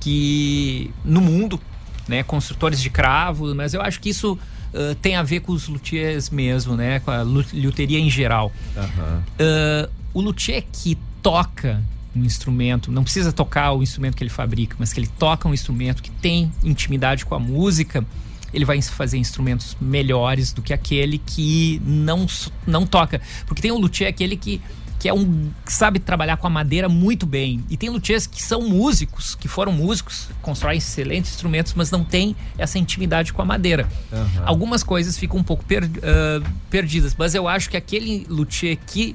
[0.00, 1.60] que no mundo,
[2.06, 4.32] né, construtores de cravo, mas eu acho que isso
[4.72, 8.52] uh, tem a ver com os luthiers mesmo, né, com a lu- luteria em geral.
[8.76, 11.82] Uh, o luthier que toca
[12.16, 15.52] um instrumento, não precisa tocar o instrumento que ele fabrica, mas que ele toca um
[15.54, 18.04] instrumento que tem intimidade com a música,
[18.52, 22.26] ele vai fazer instrumentos melhores do que aquele que não,
[22.66, 23.20] não toca.
[23.46, 24.60] Porque tem um luthier aquele que,
[24.98, 27.62] que é um que sabe trabalhar com a madeira muito bem.
[27.68, 32.34] E tem luthiers que são músicos, que foram músicos, constroem excelentes instrumentos, mas não tem
[32.56, 33.88] essa intimidade com a madeira.
[34.44, 39.14] Algumas coisas ficam um pouco per- ah, perdidas, mas eu acho que aquele luthier que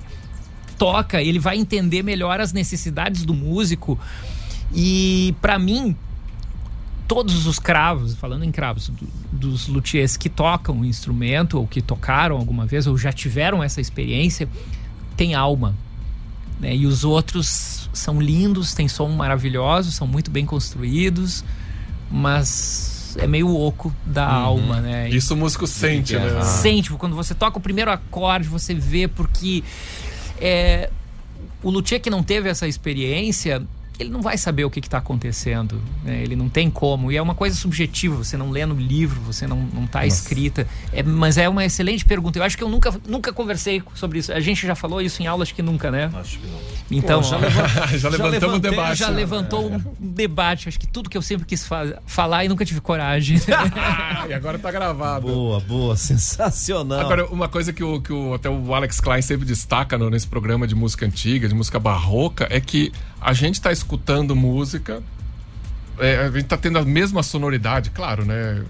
[0.77, 3.99] toca, ele vai entender melhor as necessidades do músico.
[4.73, 5.95] E pra mim,
[7.13, 11.79] todos os cravos, falando em cravos, do- dos luthiers que tocam o instrumento ou que
[11.81, 14.47] tocaram alguma vez ou já tiveram essa experiência,
[15.15, 15.75] tem alma.
[16.59, 16.75] né?
[16.75, 21.43] E os outros são lindos, têm som maravilhoso, são muito bem construídos,
[22.09, 25.09] mas é meio oco da alma, né?
[25.09, 26.41] Isso o músico sente, né?
[26.43, 29.63] Sente, quando você toca o primeiro acorde, você vê porque
[30.39, 30.89] é,
[31.61, 33.61] o luthier que não teve essa experiência,
[33.99, 36.21] ele não vai saber o que está acontecendo, né?
[36.21, 37.11] ele não tem como.
[37.11, 40.67] E é uma coisa subjetiva, você não lê no livro, você não, não tá escrita.
[40.91, 42.39] É, mas é uma excelente pergunta.
[42.39, 44.31] Eu acho que eu nunca, nunca conversei sobre isso.
[44.33, 46.09] A gente já falou isso em aula, acho que nunca, né?
[46.15, 46.59] Acho que não.
[46.91, 47.37] Então, Pô, já
[47.97, 48.99] já levantamos o levantei- debate.
[48.99, 50.69] Já levantou um debate.
[50.69, 53.37] Acho que tudo que eu sempre quis fa- falar e nunca tive coragem.
[54.29, 55.27] E agora tá gravado.
[55.27, 56.99] Boa, boa, sensacional.
[56.99, 60.27] Agora, uma coisa que, o, que o, até o Alex Klein sempre destaca no- nesse
[60.27, 62.91] programa de música antiga, de música barroca, é que
[63.23, 65.01] a gente tá escutando música,
[65.99, 68.63] é, a gente tá tendo a mesma sonoridade, claro, né?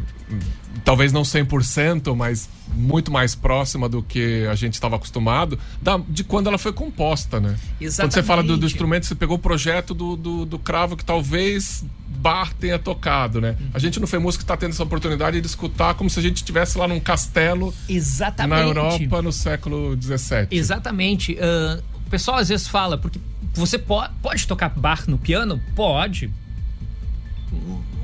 [0.83, 6.23] Talvez não 100%, mas muito mais próxima do que a gente estava acostumado, da- de
[6.23, 7.55] quando ela foi composta, né?
[7.95, 8.65] Quando você fala do, do Exatamente.
[8.73, 11.85] instrumento, você pegou o projeto do, do, do cravo que talvez
[12.17, 13.55] Bar tenha tocado, né?
[13.73, 16.37] A gente no FEMUS que está tendo essa oportunidade de escutar como se a gente
[16.37, 18.49] estivesse lá num castelo Exatamente.
[18.49, 20.47] na Europa no século XVII.
[20.51, 21.37] Exatamente.
[21.39, 23.19] Ah, o pessoal às vezes fala, porque
[23.53, 25.61] você po- pode tocar bar no piano?
[25.75, 26.31] Pode.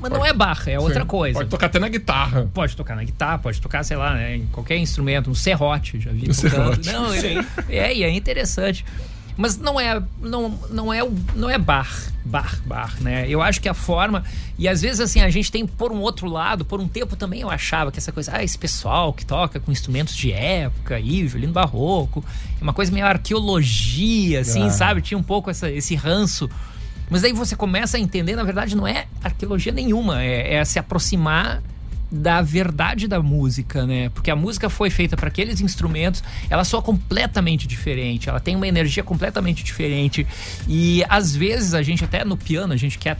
[0.01, 1.07] Mas não é bar, é outra Sim.
[1.07, 1.39] coisa.
[1.39, 2.49] Pode tocar até na guitarra.
[2.53, 6.11] Pode tocar na guitarra, pode tocar, sei lá, né, em qualquer instrumento, um serrote, já
[6.11, 6.89] vi Um serrote.
[6.91, 7.11] Não,
[7.67, 8.85] é, e é interessante.
[9.39, 10.99] Mas não é, não, não é,
[11.33, 11.89] não é bar,
[12.25, 13.25] bar, bar, né?
[13.29, 14.21] Eu acho que a forma
[14.57, 17.39] e às vezes assim a gente tem por um outro lado, por um tempo também
[17.39, 21.25] eu achava que essa coisa, ah, esse pessoal que toca com instrumentos de época, aí,
[21.25, 22.21] violino barroco,
[22.59, 24.71] é uma coisa meio arqueologia, assim, Ah.
[24.71, 25.01] sabe?
[25.01, 26.49] Tinha um pouco essa, esse ranço.
[27.09, 30.77] Mas aí você começa a entender, na verdade, não é arqueologia nenhuma, é, é se
[30.77, 31.63] aproximar
[32.11, 34.09] da verdade da música, né?
[34.09, 38.67] Porque a música foi feita para aqueles instrumentos, ela soa completamente diferente, ela tem uma
[38.67, 40.25] energia completamente diferente.
[40.67, 43.17] E às vezes a gente até no piano, a gente quer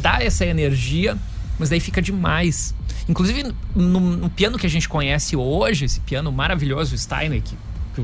[0.00, 1.16] dar essa energia,
[1.58, 2.74] mas daí fica demais.
[3.08, 7.56] Inclusive no, no piano que a gente conhece hoje, esse piano maravilhoso, o Steinway, que,
[7.94, 8.02] que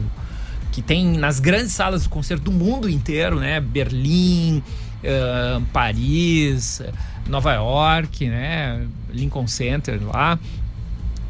[0.78, 3.60] que tem nas grandes salas do concerto do mundo inteiro, né?
[3.60, 4.62] Berlim,
[5.02, 6.80] eh, Paris,
[7.28, 8.86] Nova York, né?
[9.10, 10.38] Lincoln Center lá.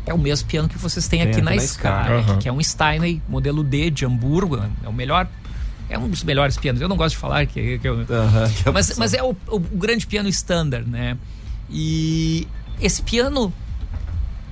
[0.06, 1.86] É o mesmo piano que vocês têm Tem aqui aqui na, na Sky, Sky.
[1.88, 2.38] Aham.
[2.38, 4.58] que é um Steinway modelo D de Hamburgo.
[4.82, 5.28] É o melhor.
[5.90, 6.80] É um dos melhores pianos.
[6.80, 9.58] Eu não gosto de falar que, que eu- que é mas, mas é o, o
[9.58, 11.16] grande piano standard, né?
[11.70, 12.46] E
[12.80, 13.52] esse piano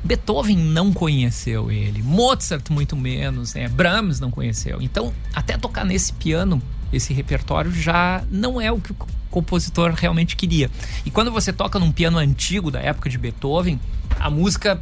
[0.04, 3.68] Beethoven não conheceu ele, Mozart muito menos, né?
[3.68, 4.80] Brahms não conheceu.
[4.80, 8.96] Então, até tocar nesse piano, esse repertório já não é o que o
[9.36, 10.70] compositor realmente queria.
[11.04, 13.78] E quando você toca num piano antigo da época de Beethoven,
[14.18, 14.80] a música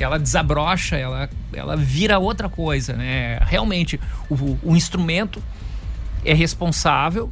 [0.00, 3.38] ela desabrocha, ela, ela vira outra coisa, né?
[3.42, 5.42] Realmente, o, o instrumento
[6.24, 7.30] é responsável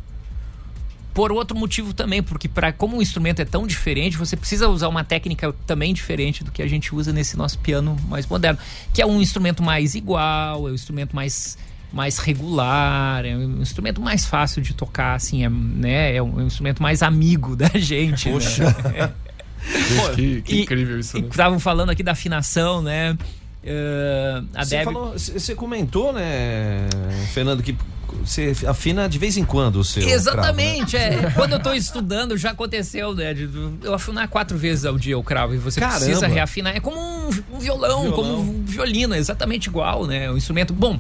[1.15, 4.89] por outro motivo também, porque para como o instrumento é tão diferente, você precisa usar
[4.89, 8.61] uma técnica também diferente do que a gente usa nesse nosso piano mais moderno,
[8.93, 11.59] que é um instrumento mais igual, é um instrumento mais
[11.93, 16.15] mais regular, é um instrumento mais fácil de tocar, assim, é, né?
[16.17, 18.31] É um, é um instrumento mais amigo da gente.
[18.31, 18.65] Poxa.
[19.61, 20.15] Né?
[20.15, 21.29] Que, que E- incrível isso, E né?
[21.31, 23.15] estavam falando aqui da afinação, né?
[23.63, 24.85] Eh, a Você, Deb...
[24.87, 26.89] falou- você comentou, né,
[27.35, 27.77] Fernando, que
[28.25, 30.03] você afina de vez em quando o seu.
[30.09, 31.29] Exatamente, cravo, né?
[31.29, 31.31] é.
[31.33, 33.35] Quando eu tô estudando, já aconteceu, né?
[33.35, 33.51] de
[33.83, 35.99] eu afinar quatro vezes ao dia o cravo e você Caramba.
[36.07, 36.75] precisa reafinar.
[36.75, 38.13] É como um, um violão, Violão.
[38.13, 40.31] como um violino, é exatamente igual, né?
[40.31, 40.73] O instrumento.
[40.73, 40.99] Bom,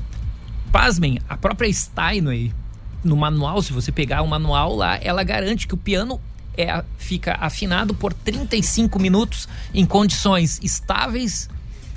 [0.72, 2.52] pasmem, a própria Steinway,
[3.02, 6.20] no manual, se você pegar o manual lá, ela garante que o piano
[6.56, 11.48] é, fica afinado por 35 minutos em condições estáveis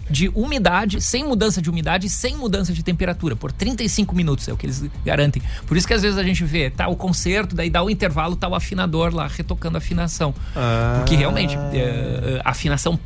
[0.10, 4.58] de umidade, sem mudança de umidade, sem mudança de temperatura, por 35 minutos, é o
[4.58, 5.42] que eles garantem.
[5.66, 8.36] Por isso que às vezes a gente vê, tá o concerto, daí dá o intervalo,
[8.36, 10.36] tá o afinador lá retocando a afinação.
[10.56, 10.96] Ah.
[10.98, 13.00] Porque realmente, é, a afinação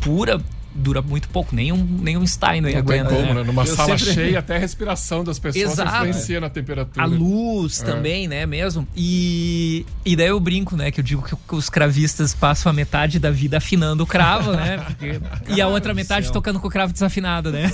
[0.00, 0.40] pura
[0.76, 3.14] dura muito pouco, nenhum, nenhum Steinway Não tem aguenta.
[3.14, 3.42] como, né?
[3.42, 5.96] Numa Eu sala sempre- cheia, até a respiração das pessoas Exato.
[5.96, 7.02] influencia na temperatura.
[7.04, 7.84] A luz É.
[7.84, 8.86] também, né, mesmo.
[8.94, 13.18] E, e daí eu brinco, né, que eu digo que os cravistas passam a metade
[13.18, 14.78] da vida afinando o cravo, né?
[14.78, 17.72] porque- e a outra metade tocando com o cravo desafinado, né?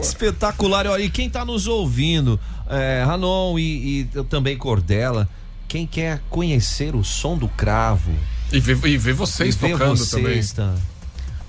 [0.00, 0.86] Espetacular.
[0.86, 5.28] Olha, e quem tá nos ouvindo, é, Ranon e, e eu também Cordela,
[5.68, 8.12] quem quer conhecer o som do cravo.
[8.52, 10.74] E ver, e ver vocês e ver tocando vocês, também.
[10.74, 10.80] tá?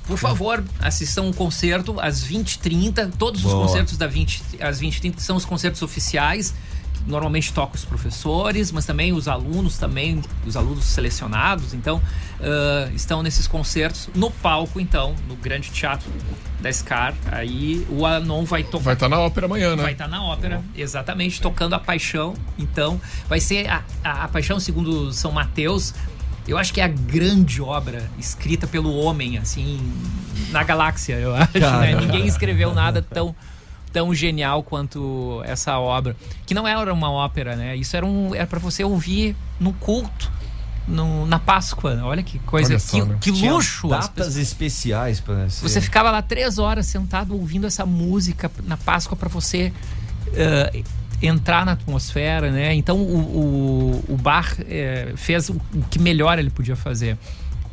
[0.07, 3.11] Por favor, assistam um concerto às 20h30.
[3.17, 3.65] Todos os Boa.
[3.65, 6.53] concertos da 20, às 20h30 são os concertos oficiais.
[7.07, 11.73] Normalmente tocam os professores, mas também os alunos, também os alunos selecionados.
[11.73, 12.01] Então,
[12.41, 16.11] ah, estão nesses concertos no palco, então, no Grande Teatro
[16.59, 17.13] da SCAR.
[17.31, 18.83] Aí o Anon vai tocar.
[18.83, 19.83] Vai estar na ópera amanhã, né?
[19.83, 22.33] Vai estar na ópera, exatamente, tocando a Paixão.
[22.57, 25.93] Então, vai ser a, a, a Paixão, segundo São Mateus,
[26.47, 29.79] eu acho que é a grande obra escrita pelo homem, assim,
[30.51, 31.95] na galáxia, eu acho, né?
[31.95, 33.35] Ninguém escreveu nada tão
[33.91, 37.77] tão genial quanto essa obra, que não era uma ópera, né?
[37.77, 40.29] Isso era um era para você ouvir no culto,
[40.85, 42.01] no, na Páscoa.
[42.03, 43.17] Olha que coisa, Olha só, que, né?
[43.21, 43.93] que Tinha luxo!
[43.93, 49.15] as Datas especiais para você ficava lá três horas sentado ouvindo essa música na Páscoa
[49.15, 49.71] para você
[50.33, 50.83] eh,
[51.21, 52.73] entrar na atmosfera, né?
[52.73, 57.17] Então o, o, o Bach eh, fez o, o que melhor ele podia fazer.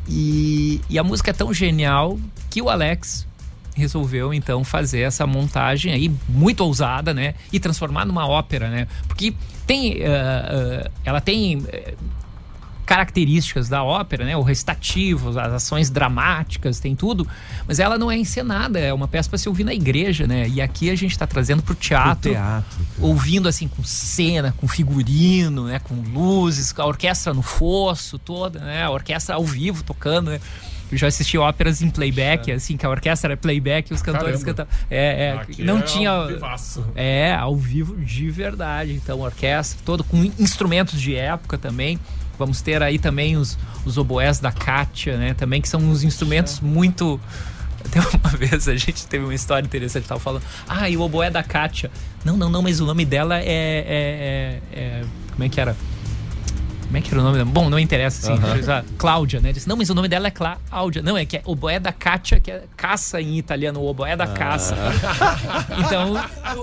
[0.07, 2.19] E, e a música é tão genial
[2.49, 3.27] que o Alex
[3.75, 7.35] resolveu então fazer essa montagem aí muito ousada, né?
[7.51, 8.87] E transformar numa ópera, né?
[9.07, 9.33] Porque
[9.65, 11.95] tem, eh, eh, ela tem eh,
[12.85, 14.35] características da ópera, né?
[14.35, 17.27] O recitativo, as ações dramáticas, tem tudo,
[17.67, 20.47] mas ela não é encenada, é uma peça para se ouvir na igreja, né?
[20.47, 22.79] E aqui a gente está trazendo pro teatro, teatro.
[22.99, 25.79] ouvindo assim com cena, com figurino, né?
[25.79, 28.83] Com luzes, com a orquestra no fosso toda, né?
[28.83, 30.39] A orquestra ao vivo tocando, né?
[30.93, 34.43] Eu já assisti óperas em playback, assim, que a orquestra era playback e os cantores
[34.43, 34.71] cantavam.
[34.91, 36.11] É, é, Aqui não é tinha.
[36.11, 36.85] ao vivaço.
[36.95, 38.93] É, ao vivo de verdade.
[38.93, 41.99] Então, orquestra todo com instrumentos de época também.
[42.37, 45.33] Vamos ter aí também os, os oboés da Kátia, né?
[45.33, 47.19] Também que são uns instrumentos muito.
[47.85, 50.43] Até uma vez a gente teve uma história interessante, tava falando.
[50.67, 51.91] Ah, e o oboé da Kátia.
[52.23, 53.43] Não, não, não, mas o nome dela é.
[53.45, 55.75] é- é- é- como é que era?
[56.93, 57.49] Como é que era o nome dela?
[57.49, 58.59] Bom, não interessa, assim.
[58.59, 58.85] Usar.
[58.99, 59.51] Cláudia, né?
[59.51, 61.01] Disse, não, mas o nome dela é Cláudia.
[61.01, 64.27] Não, é que é oboé da Kátia, que é caça em italiano, o oboé da
[64.27, 64.77] caça.
[65.79, 66.13] então,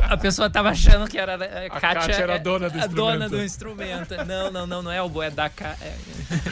[0.02, 2.00] a pessoa tava achando que era eh, A Kátia.
[2.00, 3.30] Kátia era a é dona do a dona instrumento.
[3.30, 4.14] do instrumento.
[4.24, 5.94] Não, não, não, não é oboé da Kátia.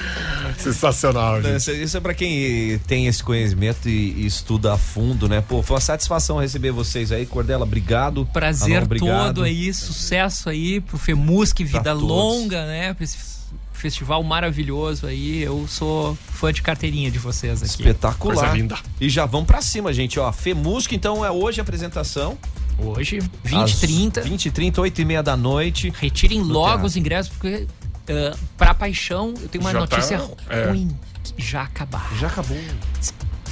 [0.59, 1.59] Sensacional, gente.
[1.59, 5.41] Isso, isso é pra quem tem esse conhecimento e, e estuda a fundo, né?
[5.41, 7.25] Pô, foi uma satisfação receber vocês aí.
[7.25, 8.27] Cordela, obrigado.
[8.33, 9.35] Prazer Alon, obrigado.
[9.37, 12.93] todo aí, sucesso aí pro FEMUSC, vida longa, né?
[12.93, 13.38] Pra esse
[13.79, 15.43] festival maravilhoso aí.
[15.43, 17.71] Eu sou fã de carteirinha de vocês aqui.
[17.71, 18.35] Espetacular.
[18.37, 18.77] Coisa linda.
[19.01, 20.31] E já vamos pra cima, gente, ó.
[20.33, 22.37] FEMUSC, então é hoje a apresentação.
[22.79, 25.93] Hoje, 20 Às 30 20 e 30, 8 e meia da noite.
[25.99, 26.87] Retirem No logo teatro.
[26.87, 27.67] os ingressos, porque
[28.09, 30.65] uh, pra paixão eu tenho uma Já tá, notícia é.
[30.69, 30.89] ruim.
[31.25, 32.17] Que já acabaram.
[32.19, 32.57] Já acabou.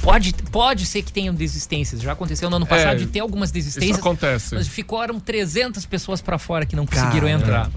[0.01, 1.99] Pode, pode ser que tenham desistências.
[2.01, 3.91] Já aconteceu no ano passado É, de ter algumas desistências.
[3.97, 4.55] isso acontece.
[4.55, 7.71] Mas ficaram 300 pessoas pra fora que não conseguiram Caramba, entrar.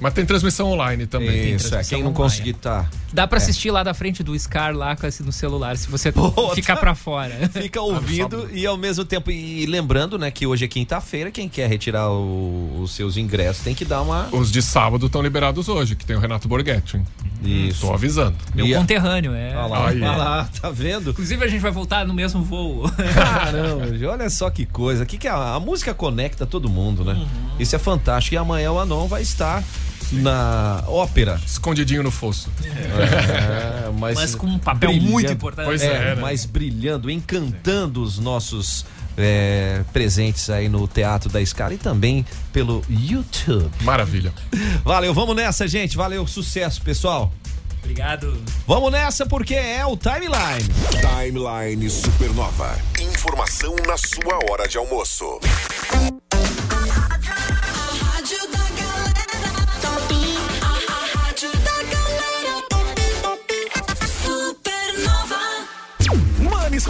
[0.00, 1.54] Mas tem transmissão online também.
[1.54, 1.82] Isso, é.
[1.82, 2.86] Quem não conseguir tá.
[3.12, 3.42] Dá pra É.
[3.42, 6.12] assistir lá da frente do Scar lá com esse no celular, se você
[6.54, 6.80] ficar tá.
[6.80, 7.32] pra fora.
[7.52, 9.30] Fica ouvindo e ao mesmo tempo.
[9.30, 13.74] E lembrando, né, que hoje é quinta-feira, quem quer retirar o- os seus ingressos tem
[13.74, 14.28] que dar uma.
[14.32, 17.00] Os de sábado estão liberados hoje, que tem o Renato Borghetti.
[17.42, 17.80] Isso.
[17.86, 18.36] Tô avisando.
[18.54, 19.56] Meu E a- conterrâneo, é.
[19.56, 21.10] Olha lá, olha lá, tá vendo?
[21.10, 22.90] Inclusive a gente vai voltar no mesmo voo.
[23.14, 25.06] Caramba, gente, olha só que coisa.
[25.06, 27.12] Que que a, a música conecta todo mundo, né?
[27.14, 27.45] Uhum.
[27.58, 28.34] Isso é fantástico.
[28.34, 29.62] E amanhã o Anon vai estar
[30.12, 31.40] na ópera.
[31.44, 32.50] Escondidinho no fosso.
[32.64, 35.10] É, mas, Mas com um papel brilhando.
[35.10, 35.66] muito importante.
[35.66, 36.20] Pois É, é, né?
[36.20, 38.84] mas brilhando, encantando os nossos
[39.16, 43.70] é, presentes aí no Teatro da Escala e também pelo YouTube.
[43.80, 44.32] Maravilha.
[44.84, 45.96] Valeu, vamos nessa, gente.
[45.96, 47.32] Valeu, sucesso, pessoal.
[47.82, 48.42] Obrigado.
[48.66, 50.68] Vamos nessa porque é o Timeline.
[51.00, 52.76] Timeline Supernova.
[53.00, 55.40] Informação na sua hora de almoço.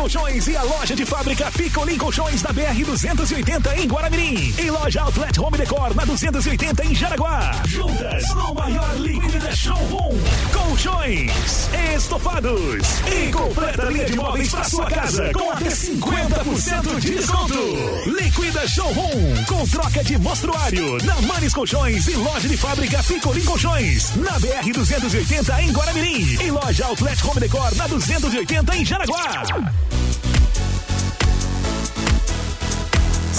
[0.07, 4.55] Colchões e a loja de fábrica Picolim Colchões da BR 280 em Guaramirim.
[4.57, 7.51] E loja Outlet Home Decor na 280 em Jaraguá.
[7.67, 10.17] Juntas no maior Liquida Showroom.
[10.53, 17.59] Colchões, estofados e completa linha de móveis para sua casa com até 50% de desconto.
[18.07, 24.15] Liquida Showroom com troca de mostruário na Manes Colchões e loja de fábrica Picolim Colchões
[24.15, 26.39] na BR 280 em Guaramirim.
[26.45, 29.43] E loja Outlet Home Decor na 280 em Jaraguá.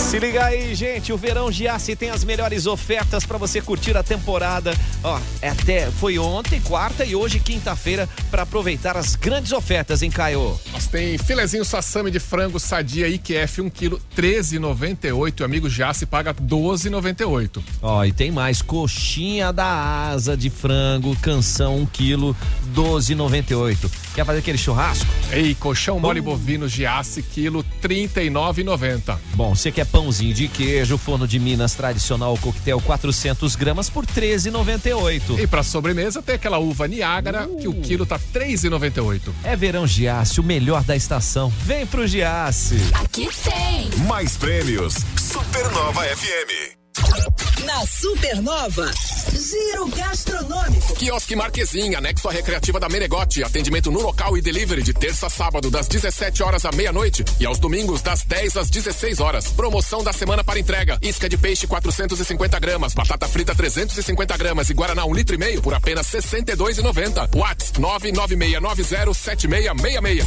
[0.08, 4.02] Se liga aí, gente, o Verão Giasse tem as melhores ofertas para você curtir a
[4.02, 4.74] temporada.
[5.04, 10.10] Ó, é até foi ontem, quarta e hoje quinta-feira para aproveitar as grandes ofertas em
[10.10, 10.58] Caio.
[10.72, 15.42] Nós tem filezinho sassami de frango sadia IQF 1 kg 13,98.
[15.42, 17.62] O amigo Jace paga 12,98.
[17.82, 22.34] Ó, e tem mais coxinha da asa de frango, canção 1 kg
[22.74, 23.92] 12,98.
[24.16, 25.06] Quer fazer aquele churrasco?
[25.34, 29.18] Ei, colchão mole bovino Giasse quilo 39,90.
[29.36, 35.40] Bom, você quer pãozinho de queijo, forno de Minas tradicional coquetel 400 gramas por 13,98.
[35.40, 39.34] E pra sobremesa tem aquela uva Niágara que o quilo tá 3,98.
[39.44, 41.52] É verão Giasse, o melhor da estação.
[41.64, 42.76] Vem pro Giasse.
[42.94, 43.90] Aqui tem.
[44.06, 44.98] Mais prêmios.
[45.20, 46.78] Supernova FM.
[47.66, 48.92] Na Supernova,
[49.34, 50.96] Giro Gastronômico.
[50.96, 53.44] Quiosque Marquezinha, anexo à recreativa da Menegote.
[53.44, 57.24] Atendimento no local e delivery de terça a sábado, das 17 horas à meia-noite.
[57.40, 59.48] E aos domingos, das 10 às 16 horas.
[59.50, 60.98] Promoção da semana para entrega.
[61.02, 65.62] Isca de peixe 450 gramas, batata frita 350 gramas e Guaraná 1 litro e meio
[65.62, 67.36] por apenas R$ 62,90.
[67.36, 70.26] Whats 996907666.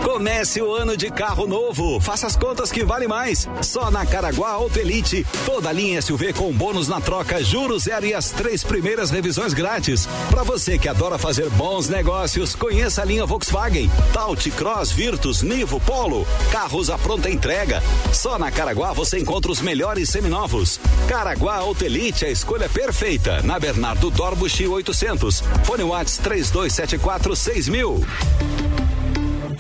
[0.04, 2.00] Comece o ano de carro novo.
[2.00, 3.48] Faça as contas que vale mais.
[3.62, 5.26] Só na Caraguá Auto Elite.
[5.46, 10.08] Toda linha SUV com bônus na troca, juros zero e as três primeiras revisões grátis.
[10.30, 13.92] Para você que adora fazer bons negócios, conheça a linha Volkswagen.
[14.12, 16.26] Taut, Cross, Virtus, Nivo, Polo.
[16.52, 17.84] Carros à pronta entrega.
[18.12, 20.80] Só na Caraguá você encontra os melhores seminovos.
[21.08, 23.42] Caraguá Auto Elite, a escolha perfeita.
[23.44, 25.44] Na Bernardo Dorbucci 800.
[25.64, 28.67] Fone Whats 3274 6000.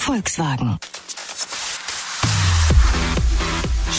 [0.07, 0.77] Volkswagen.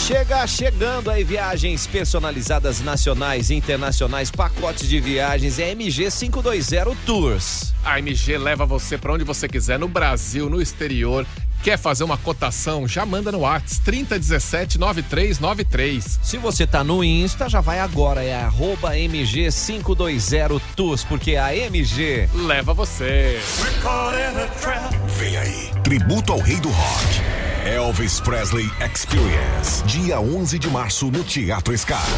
[0.07, 7.75] Chega chegando aí viagens personalizadas nacionais e internacionais, pacotes de viagens é MG 520 Tours.
[7.85, 11.27] A MG leva você para onde você quiser, no Brasil, no exterior.
[11.69, 12.89] Quer fazer uma cotação?
[12.89, 16.19] Já manda no Whats 3017 9393.
[16.23, 21.55] Se você tá no Insta, já vai agora, é arroba MG 520 Tours, porque a
[21.55, 23.39] MG leva você.
[25.19, 27.07] Vem aí, tributo ao rei do rock.
[27.67, 32.09] Elvis Presley Experience, dia 11 de março no Teatro Scar.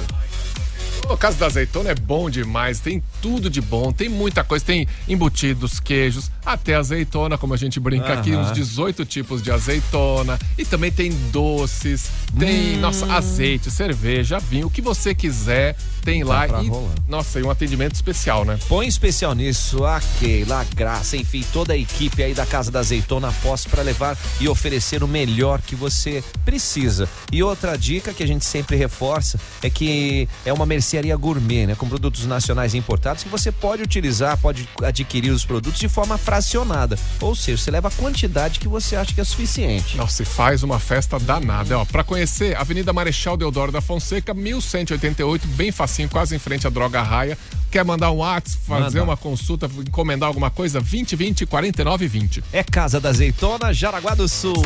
[1.09, 4.87] O caso da azeitona é bom demais, tem tudo de bom, tem muita coisa, tem
[5.07, 10.39] embutidos, queijos, até azeitona, como a gente brinca aqui, uns 18 tipos de azeitona.
[10.57, 12.79] E também tem doces, tem, Hum.
[12.79, 16.63] nossa, azeite, cerveja, vinho, o que você quiser, tem Tá lá.
[16.63, 16.71] E,
[17.07, 18.57] nossa, e um atendimento especial, né?
[18.67, 22.79] Põe especial nisso, a Keila, a Graça, enfim, toda a equipe aí da Casa da
[22.79, 27.07] Azeitona aposta para levar e oferecer o melhor que você precisa.
[27.31, 31.75] E outra dica que a gente sempre reforça é que é uma mercearia gourmet, né,
[31.75, 36.97] com produtos nacionais importados que você pode utilizar, pode adquirir os produtos de forma fracionada,
[37.19, 39.97] ou seja, você leva a quantidade que você acha que é suficiente.
[39.97, 41.79] Nossa, e faz uma festa danada.
[41.79, 46.69] Ó, para conhecer, Avenida Marechal Deodoro da Fonseca, 1188, bem facinho, quase em frente à
[46.69, 47.37] Droga Raia.
[47.71, 49.03] Quer mandar um WhatsApp, fazer Manda.
[49.03, 50.79] uma consulta, encomendar alguma coisa?
[50.79, 52.43] 2020 4920.
[52.53, 54.63] É Casa da Azeitona, Jaraguá do Sul.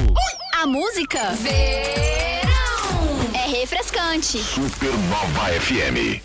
[0.62, 2.47] A música Verão
[3.48, 4.40] é refrescante.
[4.40, 6.22] Supernova FM.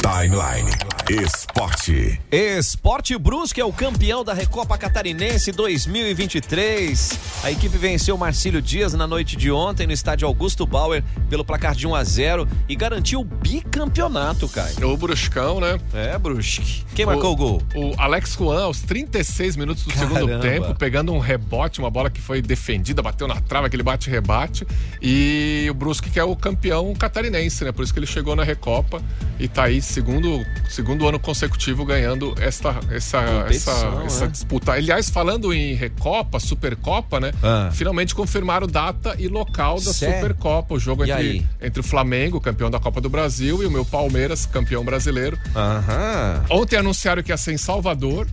[0.00, 0.70] Timeline
[1.10, 2.18] Esporte.
[2.30, 7.18] Esporte Brusque é o campeão da Recopa Catarinense 2023.
[7.42, 11.74] A equipe venceu Marcílio Dias na noite de ontem no estádio Augusto Bauer pelo placar
[11.74, 14.88] de 1 a 0 e garantiu o bicampeonato, Caio.
[14.88, 15.78] O Bruscão, né?
[15.92, 16.84] É, Brusque.
[16.94, 17.62] Quem marcou o gol?
[17.74, 20.42] O Alex Juan, aos 36 minutos do segundo Caramba.
[20.42, 24.66] tempo, pegando um rebote, uma bola que foi defendida, bateu na trava, aquele bate-rebate.
[25.02, 27.72] E o Brusque, que é o campeão catarinense, né?
[27.72, 29.02] Por isso que ele chegou na Recopa
[29.38, 34.30] e tá aí, segundo, segundo ano consecutivo, ganhando esta, essa, essa, essa né?
[34.30, 34.72] disputa.
[34.72, 37.32] Aliás, falando em Recopa, Supercopa, né?
[37.42, 37.70] Ah.
[37.72, 39.92] Finalmente confirmaram data e local da?
[39.92, 40.74] Supercopa.
[40.74, 41.46] O jogo E entre, aí?
[41.60, 45.38] entre o Flamengo, campeão da Copa do Brasil, e o meu Palmeiras, campeão brasileiro.
[45.54, 46.44] Aham.
[46.50, 48.26] Ontem anunciaram que ia ser em Salvador,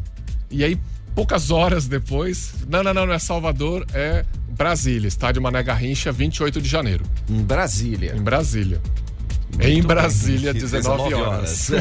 [0.52, 0.78] e aí,
[1.16, 6.62] poucas horas depois, não, não, não, não é Salvador, é Brasília, estádio Mané Garrincha, 28
[6.62, 7.06] de janeiro.
[7.30, 8.14] Em Brasília.
[8.16, 8.82] Em Brasília.
[9.52, 9.82] Muito em bem.
[9.82, 11.72] Brasília, 19 horas.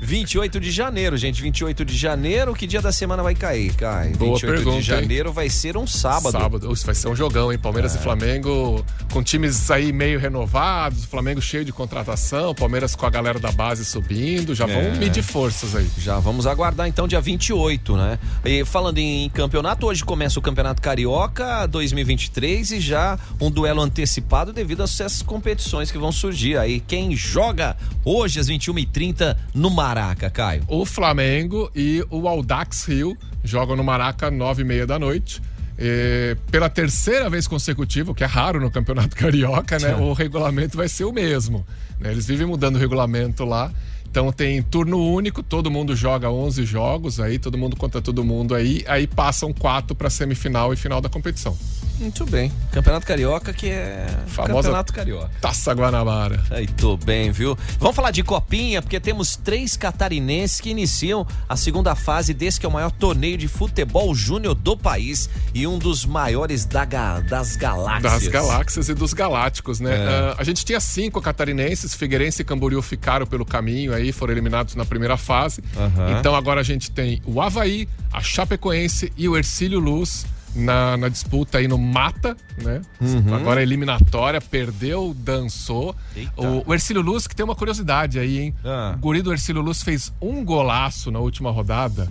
[0.00, 1.40] 28 de janeiro, gente.
[1.42, 4.16] 28 de janeiro, que dia da semana vai cair, Caio?
[4.16, 6.32] Boa 28 pergunta, de janeiro vai ser um sábado.
[6.32, 6.72] Sábado.
[6.72, 7.58] Isso vai ser um jogão, hein?
[7.58, 7.98] Palmeiras É.
[7.98, 13.38] e Flamengo com times aí meio renovados, Flamengo cheio de contratação, Palmeiras com a galera
[13.38, 14.90] da base subindo, já vão É.
[14.96, 15.88] medir forças aí.
[15.98, 18.18] Já vamos aguardar então dia 28, né?
[18.44, 24.52] E falando em campeonato, hoje começa o Campeonato Carioca 2023 e já um duelo antecipado
[24.52, 26.80] devido a essas competições que vão surgir aí.
[26.80, 30.62] Quem joga hoje às 21h30 no Maraca, Caio?
[30.68, 35.40] O Flamengo e o Audax Rio jogam no Maraca, nove e meia da noite.
[35.78, 39.94] eh, pela terceira vez consecutiva, o que é raro no Campeonato Carioca, né?
[39.96, 41.66] O regulamento vai ser o mesmo.
[42.00, 42.10] né?
[42.12, 43.70] Eles vivem mudando o regulamento lá.
[44.08, 48.54] Então tem turno único, todo mundo joga 11 jogos aí, todo mundo contra todo mundo
[48.54, 51.56] aí, aí passam quatro para semifinal e final da competição.
[51.98, 52.52] Muito bem.
[52.72, 55.30] Campeonato Carioca que é Famosa Campeonato Carioca.
[55.40, 56.44] Taça Guanabara.
[56.50, 57.56] Aí, tô bem, viu?
[57.78, 62.66] Vamos falar de copinha, porque temos três catarinenses que iniciam a segunda fase desse que
[62.66, 67.20] é o maior torneio de futebol júnior do país e um dos maiores da ga-
[67.20, 68.12] das galáxias.
[68.12, 69.94] Das galáxias e dos galácticos, né?
[69.96, 70.06] É.
[70.06, 74.74] Ah, a gente tinha cinco catarinenses, Figueirense e Camboriú ficaram pelo caminho aí, foram eliminados
[74.74, 75.62] na primeira fase.
[75.76, 76.18] Aham.
[76.18, 81.08] Então agora a gente tem o Havaí, a Chapecoense e o Ercílio Luz na, na
[81.08, 82.80] disputa aí no mata, né?
[83.00, 83.34] Uhum.
[83.34, 85.94] Agora eliminatória, perdeu, dançou.
[86.16, 86.32] Eita.
[86.40, 88.54] O, o Ercílio Luz, que tem uma curiosidade aí, hein?
[88.64, 88.94] Ah.
[88.96, 92.08] O guri do Ercílio Luz fez um golaço na última rodada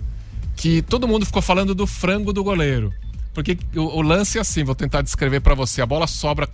[0.54, 2.92] que todo mundo ficou falando do frango do goleiro.
[3.34, 5.82] Porque o, o lance é assim, vou tentar descrever pra você.
[5.82, 6.48] A bola sobra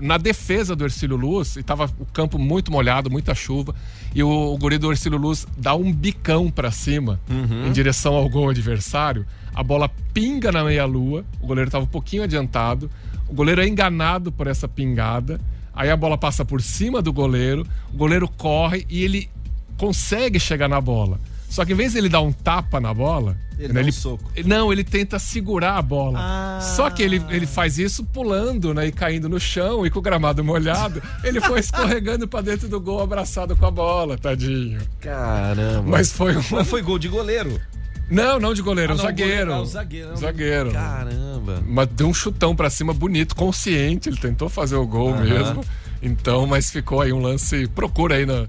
[0.00, 3.74] na defesa do Ercílio Luz, e tava o campo muito molhado, muita chuva,
[4.14, 7.66] e o, o guri do Ercílio Luz dá um bicão pra cima, Uhum.
[7.66, 9.24] em direção ao gol adversário.
[9.54, 12.90] A bola pinga na meia-lua, o goleiro tava um pouquinho adiantado,
[13.28, 15.40] o goleiro é enganado por essa pingada,
[15.74, 19.28] aí a bola passa por cima do goleiro, o goleiro corre e ele
[19.76, 21.18] consegue chegar na bola.
[21.52, 23.92] Só que em vez de ele dar um tapa na bola, Ele né, dá um
[23.92, 24.30] soco.
[24.46, 26.58] não, ele tenta segurar a bola.
[26.62, 28.86] Só que ele, ele faz isso pulando, né?
[28.86, 31.02] E caindo no chão e com o gramado molhado.
[31.22, 34.80] Ele foi escorregando pra dentro do gol, abraçado com a bola, tadinho.
[34.98, 35.82] Caramba.
[35.86, 36.42] Mas foi um.
[36.52, 37.60] Mas foi gol de goleiro.
[38.10, 39.30] Não, não de goleiro, Ah, um não, zagueiro.
[39.30, 40.16] goleiro, ah, o zagueiro, não.
[40.16, 40.72] Zagueiro.
[40.72, 41.62] Caramba.
[41.66, 44.08] Mas deu um chutão pra cima bonito, consciente.
[44.08, 45.62] Ele tentou fazer o gol mesmo.
[46.02, 47.68] Então, mas ficou aí um lance.
[47.68, 48.46] Procura aí na-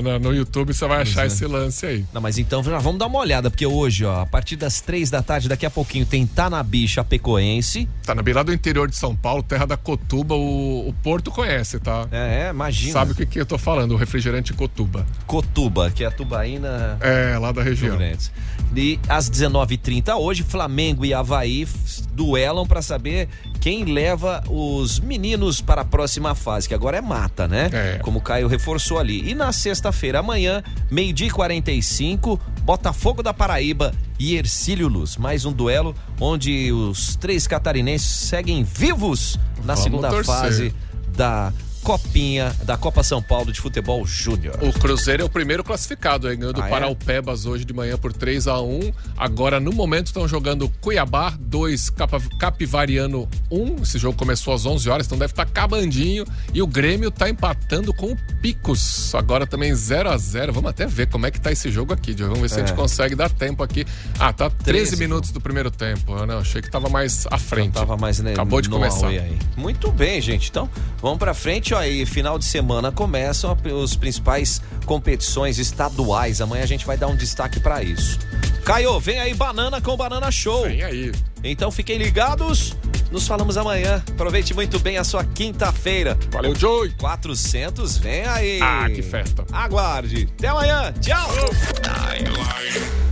[0.00, 1.26] na- no YouTube, você vai achar é.
[1.26, 2.04] esse lance aí.
[2.12, 5.10] Não, mas então já vamos dar uma olhada, porque hoje, ó, a partir das três
[5.10, 7.88] da tarde, daqui a pouquinho, tem Tanabi Chapecoense.
[8.06, 12.06] Na beirada do interior de São Paulo, terra da Cotuba, o, o Porto conhece, tá?
[12.10, 12.92] É, imagina.
[12.92, 15.06] Sabe o que, que eu tô falando, o refrigerante Cotuba.
[15.26, 16.98] Cotuba, que é a tubaína.
[17.00, 17.96] É, lá da região.
[17.96, 18.30] Fluminense.
[18.74, 21.66] E às 19h30 hoje, Flamengo e Havaí
[22.12, 23.28] duelam para saber
[23.60, 27.70] quem leva os meninos para a próxima fase, que agora é mata, né?
[27.72, 27.98] É.
[28.02, 29.30] Como o Caio reforçou ali.
[29.30, 35.16] E na sexta-feira, amanhã, meio-dia e 45, Botafogo da Paraíba e Ercílio Luz.
[35.16, 40.24] Mais um duelo onde os três catarinenses seguem vivos na Vamos segunda torcer.
[40.26, 40.74] fase
[41.16, 41.52] da
[41.82, 44.56] Copinha, da Copa São Paulo de Futebol Júnior.
[44.62, 46.38] O Cruzeiro é o primeiro classificado, hein?
[46.38, 46.70] ganhou do Ah, é?
[46.70, 51.90] Paraupebas hoje de manhã por 3 a 1 Agora, no momento, estão jogando Cuiabá 2,
[51.90, 53.82] Capa- Capivariano 1.
[53.82, 56.24] Esse jogo começou às 11 horas, então deve estar acabandinho.
[56.54, 59.14] E o Grêmio tá empatando com o Picos.
[59.14, 62.14] Agora também 0 a 0 Vamos até ver como é que tá esse jogo aqui,
[62.14, 62.34] Diogo.
[62.34, 62.66] Vamos ver se a É.
[62.66, 63.84] gente consegue dar tempo aqui.
[64.18, 66.16] Ah, tá 13, 13, minutos do primeiro tempo.
[66.16, 67.72] Eu não, achei que tava mais à frente.
[67.74, 69.08] Tava mais né, Acabou de começar.
[69.08, 69.38] aí.
[69.56, 70.48] Muito bem, gente.
[70.48, 70.68] Então,
[71.00, 71.71] vamos pra frente.
[71.74, 76.40] Ó, aí, final de semana começam os principais competições estaduais.
[76.40, 78.18] Amanhã a gente vai dar um destaque pra isso.
[78.64, 80.62] Caio, vem aí Banana com Banana Show.
[80.64, 81.12] Vem aí.
[81.42, 82.76] Então fiquem ligados.
[83.10, 84.02] Nos falamos amanhã.
[84.10, 86.16] Aproveite muito bem a sua quinta-feira.
[86.30, 86.92] Valeu, Joey.
[86.98, 88.60] 400, vem aí.
[88.62, 89.44] Ah, que festa.
[89.52, 90.28] Aguarde.
[90.38, 90.92] Até amanhã.
[91.00, 91.28] Tchau.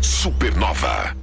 [0.01, 1.17] Supernova.